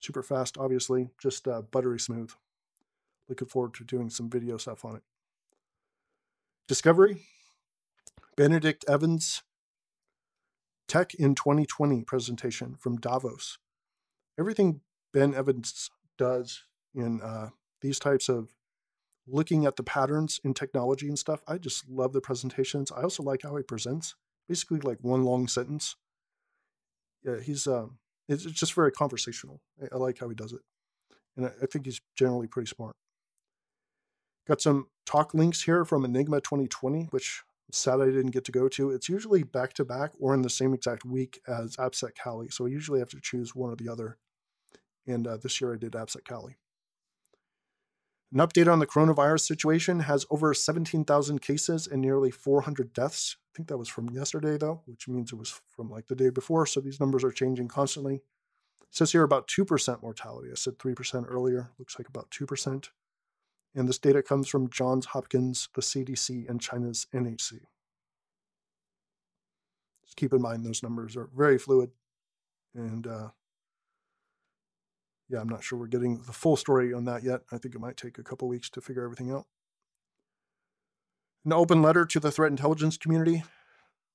Super 0.00 0.22
fast, 0.22 0.56
obviously, 0.56 1.10
just 1.20 1.46
uh, 1.46 1.60
buttery 1.60 2.00
smooth. 2.00 2.30
Looking 3.30 3.48
forward 3.48 3.74
to 3.74 3.84
doing 3.84 4.10
some 4.10 4.28
video 4.28 4.58
stuff 4.58 4.84
on 4.84 4.96
it. 4.96 5.02
Discovery, 6.68 7.22
Benedict 8.36 8.84
Evans 8.88 9.42
Tech 10.88 11.14
in 11.14 11.36
2020 11.36 12.02
presentation 12.02 12.74
from 12.74 12.96
Davos. 12.96 13.58
Everything 14.36 14.80
Ben 15.14 15.32
Evans 15.32 15.88
does 16.18 16.64
in 16.92 17.20
uh, 17.22 17.50
these 17.80 18.00
types 18.00 18.28
of 18.28 18.56
looking 19.28 19.64
at 19.64 19.76
the 19.76 19.84
patterns 19.84 20.40
in 20.42 20.52
technology 20.52 21.06
and 21.06 21.16
stuff, 21.16 21.42
I 21.46 21.58
just 21.58 21.88
love 21.88 22.12
the 22.12 22.20
presentations. 22.20 22.90
I 22.90 23.02
also 23.02 23.22
like 23.22 23.42
how 23.44 23.54
he 23.54 23.62
presents, 23.62 24.16
basically 24.48 24.80
like 24.80 24.98
one 25.00 25.24
long 25.24 25.46
sentence. 25.46 25.94
Yeah, 27.22 27.38
he's 27.40 27.68
um, 27.68 27.98
it's 28.28 28.44
just 28.44 28.74
very 28.74 28.90
conversational. 28.90 29.60
I, 29.92 29.96
like 29.96 30.18
how 30.18 30.28
he 30.28 30.34
does 30.34 30.52
it, 30.52 30.62
and 31.36 31.46
I 31.46 31.66
think 31.66 31.86
he's 31.86 32.00
generally 32.16 32.48
pretty 32.48 32.68
smart. 32.68 32.96
Got 34.46 34.60
some 34.60 34.88
talk 35.06 35.34
links 35.34 35.62
here 35.62 35.84
from 35.84 36.04
Enigma 36.04 36.40
2020, 36.40 37.08
which 37.10 37.42
sad 37.72 38.00
I 38.00 38.06
didn't 38.06 38.30
get 38.30 38.44
to 38.46 38.52
go 38.52 38.68
to. 38.68 38.90
It's 38.90 39.08
usually 39.08 39.42
back 39.42 39.72
to 39.74 39.84
back 39.84 40.12
or 40.18 40.34
in 40.34 40.42
the 40.42 40.50
same 40.50 40.74
exact 40.74 41.04
week 41.04 41.40
as 41.46 41.76
AppSec 41.76 42.14
Cali. 42.14 42.48
So 42.48 42.66
I 42.66 42.70
usually 42.70 42.98
have 42.98 43.10
to 43.10 43.20
choose 43.20 43.54
one 43.54 43.70
or 43.70 43.76
the 43.76 43.88
other. 43.88 44.18
And 45.06 45.26
uh, 45.26 45.36
this 45.36 45.60
year 45.60 45.72
I 45.72 45.76
did 45.76 45.92
AppSec 45.92 46.24
Cali. 46.24 46.56
An 48.32 48.38
update 48.38 48.72
on 48.72 48.78
the 48.78 48.86
coronavirus 48.86 49.40
situation 49.40 50.00
has 50.00 50.24
over 50.30 50.54
17,000 50.54 51.40
cases 51.40 51.88
and 51.88 52.00
nearly 52.00 52.30
400 52.30 52.92
deaths. 52.92 53.36
I 53.52 53.56
think 53.56 53.68
that 53.68 53.78
was 53.78 53.88
from 53.88 54.08
yesterday, 54.10 54.56
though, 54.56 54.82
which 54.86 55.08
means 55.08 55.32
it 55.32 55.36
was 55.36 55.60
from 55.74 55.90
like 55.90 56.06
the 56.06 56.14
day 56.14 56.30
before. 56.30 56.64
So 56.66 56.80
these 56.80 57.00
numbers 57.00 57.24
are 57.24 57.32
changing 57.32 57.66
constantly. 57.66 58.16
It 58.16 58.22
says 58.90 59.10
here 59.10 59.24
about 59.24 59.48
2% 59.48 60.02
mortality. 60.02 60.48
I 60.52 60.54
said 60.54 60.78
3% 60.78 61.24
earlier. 61.28 61.70
Looks 61.78 61.98
like 61.98 62.08
about 62.08 62.30
2%. 62.30 62.90
And 63.74 63.88
this 63.88 63.98
data 63.98 64.22
comes 64.22 64.48
from 64.48 64.68
Johns 64.68 65.06
Hopkins, 65.06 65.68
the 65.74 65.80
CDC, 65.80 66.48
and 66.48 66.60
China's 66.60 67.06
NHC. 67.14 67.60
Just 70.04 70.16
keep 70.16 70.32
in 70.32 70.42
mind 70.42 70.64
those 70.64 70.82
numbers 70.82 71.16
are 71.16 71.28
very 71.36 71.58
fluid. 71.58 71.90
And 72.74 73.06
uh, 73.06 73.28
yeah, 75.28 75.40
I'm 75.40 75.48
not 75.48 75.62
sure 75.62 75.78
we're 75.78 75.86
getting 75.86 76.22
the 76.22 76.32
full 76.32 76.56
story 76.56 76.92
on 76.92 77.04
that 77.04 77.22
yet. 77.22 77.42
I 77.52 77.58
think 77.58 77.74
it 77.74 77.80
might 77.80 77.96
take 77.96 78.18
a 78.18 78.24
couple 78.24 78.48
weeks 78.48 78.68
to 78.70 78.80
figure 78.80 79.04
everything 79.04 79.30
out. 79.30 79.46
An 81.44 81.52
open 81.52 81.80
letter 81.80 82.04
to 82.04 82.20
the 82.20 82.32
threat 82.32 82.50
intelligence 82.50 82.96
community 82.96 83.44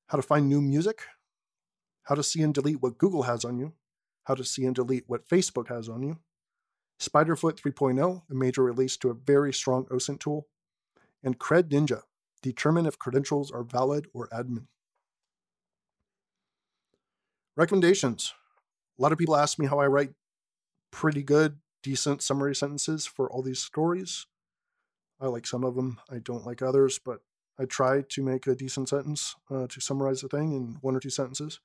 how 0.07 0.17
to 0.17 0.21
find 0.21 0.47
new 0.47 0.61
music, 0.61 1.01
how 2.03 2.15
to 2.15 2.23
see 2.23 2.41
and 2.41 2.53
delete 2.53 2.81
what 2.81 2.97
Google 2.97 3.23
has 3.23 3.43
on 3.43 3.57
you, 3.57 3.73
how 4.25 4.35
to 4.35 4.43
see 4.43 4.65
and 4.65 4.75
delete 4.75 5.05
what 5.07 5.27
Facebook 5.27 5.67
has 5.67 5.89
on 5.89 6.03
you, 6.03 6.19
Spiderfoot 6.99 7.59
3.0, 7.59 8.21
a 8.29 8.33
major 8.33 8.63
release 8.63 8.97
to 8.97 9.09
a 9.09 9.13
very 9.13 9.53
strong 9.53 9.85
OSINT 9.85 10.19
tool, 10.19 10.47
and 11.23 11.39
Cred 11.39 11.69
Ninja, 11.69 12.03
determine 12.41 12.85
if 12.85 12.99
credentials 12.99 13.51
are 13.51 13.63
valid 13.63 14.07
or 14.13 14.27
admin. 14.29 14.67
Recommendations. 17.57 18.33
A 18.97 19.01
lot 19.01 19.11
of 19.11 19.17
people 19.17 19.35
ask 19.35 19.59
me 19.59 19.65
how 19.65 19.79
I 19.79 19.87
write 19.87 20.13
pretty 20.91 21.23
good, 21.23 21.57
decent 21.83 22.21
summary 22.21 22.55
sentences 22.55 23.05
for 23.05 23.29
all 23.29 23.41
these 23.41 23.59
stories. 23.59 24.25
I 25.19 25.27
like 25.27 25.47
some 25.47 25.63
of 25.63 25.75
them, 25.75 25.99
I 26.09 26.19
don't 26.19 26.45
like 26.45 26.61
others, 26.61 26.99
but 27.03 27.21
I 27.57 27.65
try 27.65 28.01
to 28.01 28.23
make 28.23 28.47
a 28.47 28.55
decent 28.55 28.89
sentence 28.89 29.35
uh, 29.49 29.67
to 29.67 29.79
summarize 29.79 30.21
the 30.21 30.27
thing 30.27 30.51
in 30.51 30.77
one 30.81 30.95
or 30.95 30.99
two 30.99 31.09
sentences. 31.09 31.59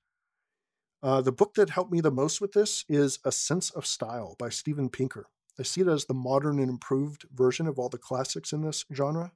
Uh, 1.03 1.21
the 1.21 1.33
book 1.33 1.55
that 1.55 1.71
helped 1.71 1.93
me 1.93 2.01
the 2.01 2.11
most 2.11 2.41
with 2.41 2.53
this 2.53 2.85
is 2.89 3.19
A 3.25 3.33
Sense 3.33 3.71
of 3.71 3.87
Style 3.87 4.37
by 4.39 4.51
Steven 4.51 4.91
Pinker. 4.91 5.27
I 5.59 5.63
see 5.63 5.81
it 5.81 5.89
as 5.89 6.05
the 6.05 6.15
modern 6.15 6.59
and 6.59 6.69
improved 6.69 7.25
version 7.35 7.67
of 7.67 7.79
all 7.79 7.89
the 7.89 7.99
classics 7.99 8.53
in 8.53 8.63
this 8.63 8.85
genre, 8.93 9.33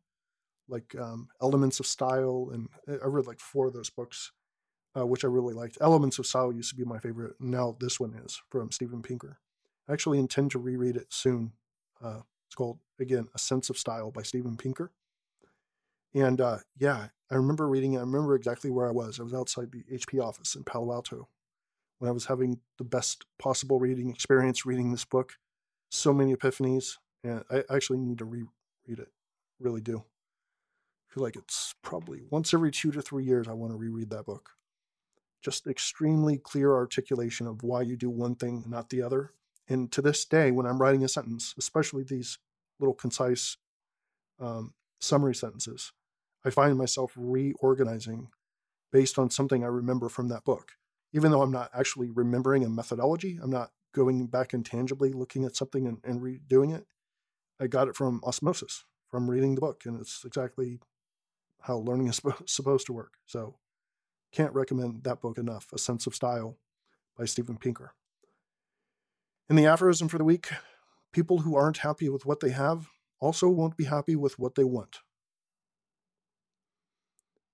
like 0.68 0.94
um, 0.98 1.29
Elements 1.40 1.81
of 1.81 1.87
Style, 1.87 2.50
and 2.53 2.68
I 2.88 3.07
read 3.07 3.27
like 3.27 3.40
four 3.40 3.66
of 3.66 3.72
those 3.72 3.90
books, 3.90 4.33
uh, 4.96 5.07
which 5.07 5.24
I 5.24 5.29
really 5.29 5.55
liked. 5.55 5.79
Elements 5.81 6.18
of 6.18 6.27
Style 6.27 6.53
used 6.53 6.70
to 6.70 6.77
be 6.77 6.85
my 6.85 6.98
favorite. 6.98 7.35
Now 7.40 7.77
this 7.81 7.98
one 7.98 8.14
is 8.14 8.40
from 8.50 8.70
Steven 8.70 9.03
Pinker. 9.03 9.38
I 9.88 9.92
actually 9.94 10.18
intend 10.18 10.50
to 10.53 10.59
reread 10.59 10.96
it 10.96 11.12
soon. 11.12 11.53
Uh, 12.03 12.20
it's 12.46 12.55
called 12.55 12.79
again 13.00 13.29
A 13.35 13.38
Sense 13.38 13.70
of 13.70 13.79
Style 13.79 14.11
by 14.11 14.22
Steven 14.22 14.57
Pinker. 14.59 14.92
And 16.14 16.40
uh, 16.42 16.59
yeah, 16.79 17.09
I 17.31 17.35
remember 17.35 17.68
reading 17.68 17.94
it. 17.94 17.98
I 17.98 18.03
remember 18.03 18.35
exactly 18.35 18.70
where 18.70 18.87
I 18.87 18.92
was. 18.92 19.18
I 19.18 19.24
was 19.24 19.35
outside 19.35 19.72
the 19.72 19.83
HP 19.90 20.22
office 20.22 20.55
in 20.55 20.62
Palo 20.62 20.92
Alto 20.92 21.29
when 21.98 22.09
I 22.09 22.12
was 22.12 22.26
having 22.26 22.61
the 22.78 22.85
best 22.85 23.24
possible 23.38 23.78
reading 23.78 24.11
experience 24.11 24.66
reading 24.66 24.90
this 24.90 25.04
book. 25.04 25.35
So 25.90 26.12
many 26.12 26.35
epiphanies, 26.35 26.98
and 27.22 27.44
I 27.50 27.62
actually 27.70 27.98
need 27.98 28.18
to 28.18 28.24
reread 28.24 28.48
it. 28.88 29.09
Really 29.61 29.80
do. 29.80 29.98
I 29.98 31.14
feel 31.14 31.22
like 31.22 31.37
it's 31.37 31.74
probably 31.83 32.22
once 32.30 32.52
every 32.52 32.70
two 32.70 32.90
to 32.92 33.02
three 33.02 33.24
years 33.24 33.46
I 33.46 33.52
want 33.52 33.72
to 33.72 33.78
reread 33.78 34.11
that 34.11 34.26
book. 34.26 34.50
Just 35.42 35.66
extremely 35.66 36.38
clear 36.38 36.74
articulation 36.74 37.46
of 37.46 37.62
why 37.62 37.83
you 37.83 37.96
do 37.96 38.11
one 38.11 38.35
thing 38.35 38.64
not 38.66 38.90
the 38.90 39.02
other. 39.02 39.33
And 39.68 39.90
to 39.92 40.02
this 40.02 40.24
day, 40.24 40.50
when 40.50 40.66
I'm 40.66 40.80
writing 40.80 41.04
a 41.04 41.09
sentence, 41.09 41.54
especially 41.57 42.02
these 42.02 42.38
little 42.80 42.94
concise 42.94 43.57
um, 44.40 44.74
summary 45.00 45.35
sentences, 45.35 45.92
I 46.44 46.50
find 46.50 46.76
myself 46.76 47.12
reorganizing 47.16 48.28
based 48.90 49.18
on 49.18 49.30
something 49.30 49.62
I 49.62 49.68
remember 49.68 50.09
from 50.09 50.28
that 50.28 50.44
book 50.44 50.72
even 51.14 51.31
though 51.31 51.42
I'm 51.42 51.53
not 51.53 51.70
actually 51.72 52.11
remembering 52.11 52.64
a 52.64 52.68
methodology, 52.68 53.38
I'm 53.40 53.50
not 53.50 53.70
going 53.94 54.27
back 54.27 54.53
intangibly 54.53 55.12
looking 55.12 55.44
at 55.44 55.55
something 55.55 55.87
and, 55.87 55.98
and 56.03 56.20
redoing 56.20 56.74
it. 56.74 56.87
I 57.61 57.68
got 57.68 57.87
it 57.87 57.94
from 57.94 58.20
osmosis, 58.24 58.85
from 59.09 59.31
reading 59.31 59.55
the 59.55 59.61
book, 59.61 59.83
and 59.87 60.00
it's 60.00 60.24
exactly 60.24 60.81
how 61.62 61.77
learning 61.77 62.09
is 62.09 62.20
supposed 62.46 62.87
to 62.87 62.92
work. 62.92 63.14
So, 63.27 63.55
can't 64.33 64.53
recommend 64.53 65.05
that 65.05 65.20
book 65.20 65.38
enough. 65.38 65.72
A 65.72 65.79
Sense 65.79 66.09
of 66.09 66.16
Style 66.16 66.59
by 67.16 67.24
Steven 67.24 67.57
Pinker. 67.57 67.94
In 69.48 69.55
the 69.55 69.66
aphorism 69.66 70.09
for 70.09 70.18
the 70.18 70.24
week, 70.24 70.48
people 71.12 71.38
who 71.38 71.55
aren't 71.55 71.79
happy 71.79 72.09
with 72.09 72.27
what 72.27 72.40
they 72.40 72.50
have 72.50 72.88
also 73.20 73.48
won't 73.48 73.77
be 73.77 73.85
happy 73.85 74.16
with 74.16 74.37
what 74.40 74.57
they 74.57 74.64
want. 74.64 74.98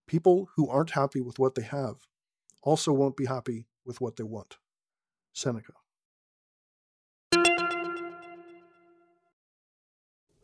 People 0.07 0.49
who 0.57 0.67
aren't 0.71 0.93
happy 0.93 1.21
with 1.21 1.39
what 1.39 1.55
they 1.55 1.63
have 1.63 2.07
also 2.63 2.93
won't 2.93 3.17
be 3.17 3.27
happy 3.27 3.67
with 3.85 4.01
what 4.01 4.17
they 4.17 4.25
want. 4.25 4.57
Seneca. 5.33 5.73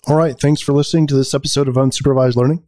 All 0.08 0.14
right, 0.14 0.38
thanks 0.38 0.60
for 0.60 0.72
listening 0.72 1.08
to 1.08 1.16
this 1.16 1.34
episode 1.34 1.66
of 1.66 1.74
Unsupervised 1.74 2.36
Learning. 2.36 2.62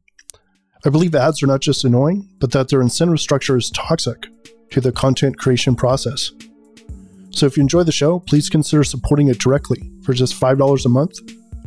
I 0.85 0.91
believe 0.91 1.15
ads 1.15 1.43
are 1.43 1.47
not 1.47 1.61
just 1.61 1.85
annoying, 1.85 2.29
but 2.41 2.51
that 2.53 2.69
their 2.69 2.83
incentive 2.83 3.21
structure 3.21 3.57
is 3.57 3.71
toxic 3.71 4.27
to 4.71 4.81
the 4.81 4.93
content 4.93 5.39
creation 5.39 5.77
process. 5.77 6.33
So 7.31 7.47
if 7.47 7.57
you 7.57 7.61
enjoy 7.61 7.85
the 7.85 7.93
show, 7.93 8.19
please 8.19 8.51
consider 8.51 8.83
supporting 8.83 9.29
it 9.29 9.39
directly 9.39 9.91
for 10.03 10.13
just 10.13 10.41
$5 10.41 10.85
a 10.85 10.89
month 10.89 11.19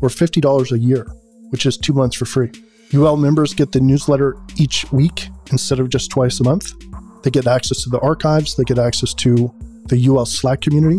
or 0.02 0.10
$50 0.10 0.72
a 0.72 0.80
year, 0.80 1.06
which 1.50 1.66
is 1.66 1.78
two 1.78 1.94
months 1.94 2.16
for 2.18 2.26
free. 2.26 2.52
UL 2.94 3.16
members 3.16 3.54
get 3.54 3.72
the 3.72 3.80
newsletter 3.80 4.36
each 4.58 4.92
week 4.92 5.30
instead 5.52 5.80
of 5.80 5.90
just 5.90 6.12
twice 6.12 6.40
a 6.42 6.44
month. 6.44 6.74
They 7.24 7.30
get 7.30 7.48
access 7.48 7.84
to 7.84 7.90
the 7.90 8.00
archives, 8.00 8.56
they 8.56 8.64
get 8.64 8.80
access 8.80 9.14
to 9.16 9.54
the 9.86 10.08
UL 10.08 10.26
Slack 10.26 10.62
community, 10.62 10.98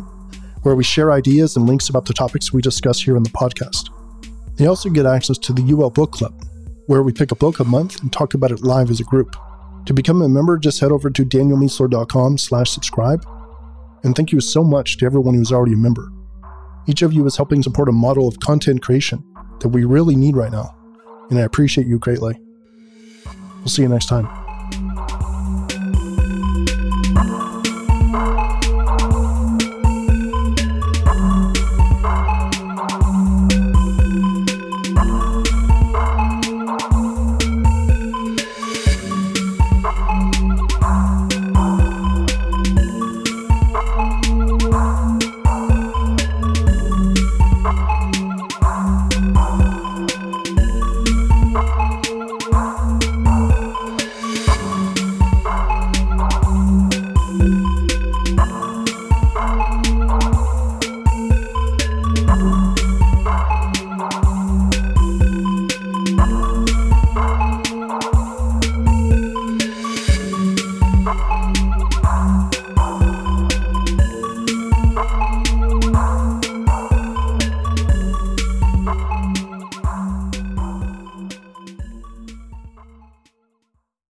where 0.63 0.77
we 0.77 0.85
share 0.85 1.11
ideas 1.13 1.57
and 1.57 1.67
links 1.67 1.89
about 1.89 2.07
the 2.07 2.15
topics 2.15 2.53
we 2.53 2.63
discuss 2.63 3.01
here 3.01 3.17
in 3.17 3.23
the 3.23 3.31
podcast. 3.31 3.89
They 4.57 4.67
also 4.67 4.91
get 4.91 5.07
access 5.07 5.39
to 5.39 5.53
the 5.53 5.75
UL 5.75 5.91
Book 5.91 6.13
Club, 6.13 6.35
where 6.87 7.03
we 7.03 7.13
pick 7.13 7.33
a 7.33 7.37
book 7.37 7.59
a 7.61 7.65
month 7.65 8.01
and 8.03 8.13
talk 8.13 8.35
about 8.35 8.53
it 8.53 8.63
live 8.63 8.91
as 8.91 9.01
a 9.01 9.05
group. 9.05 9.35
To 9.87 9.95
become 9.95 10.23
a 10.23 10.29
member, 10.29 10.59
just 10.59 10.81
head 10.81 10.93
over 10.93 11.11
to 11.11 11.25
danielmiessler.com 11.25 12.39
slash 12.39 12.71
subscribe. 12.71 13.27
And 14.05 14.15
thank 14.15 14.31
you 14.33 14.41
so 14.41 14.63
much 14.63 14.99
to 14.99 15.07
everyone 15.07 15.35
who's 15.35 15.53
already 15.53 15.73
a 15.73 15.77
member. 15.77 16.09
Each 16.87 17.03
of 17.03 17.13
you 17.13 17.25
is 17.27 17.37
helping 17.37 17.63
support 17.63 17.89
a 17.89 17.93
model 17.93 18.29
of 18.29 18.41
content 18.41 18.83
creation 18.83 19.25
that 19.61 19.69
we 19.69 19.85
really 19.85 20.17
need 20.17 20.37
right 20.37 20.53
now, 20.53 20.75
and 21.31 21.39
I 21.39 21.43
appreciate 21.43 21.87
you 21.87 21.99
greatly. 21.99 22.41
We'll 23.59 23.69
see 23.69 23.83
you 23.83 23.89
next 23.89 24.07
time. 24.07 24.42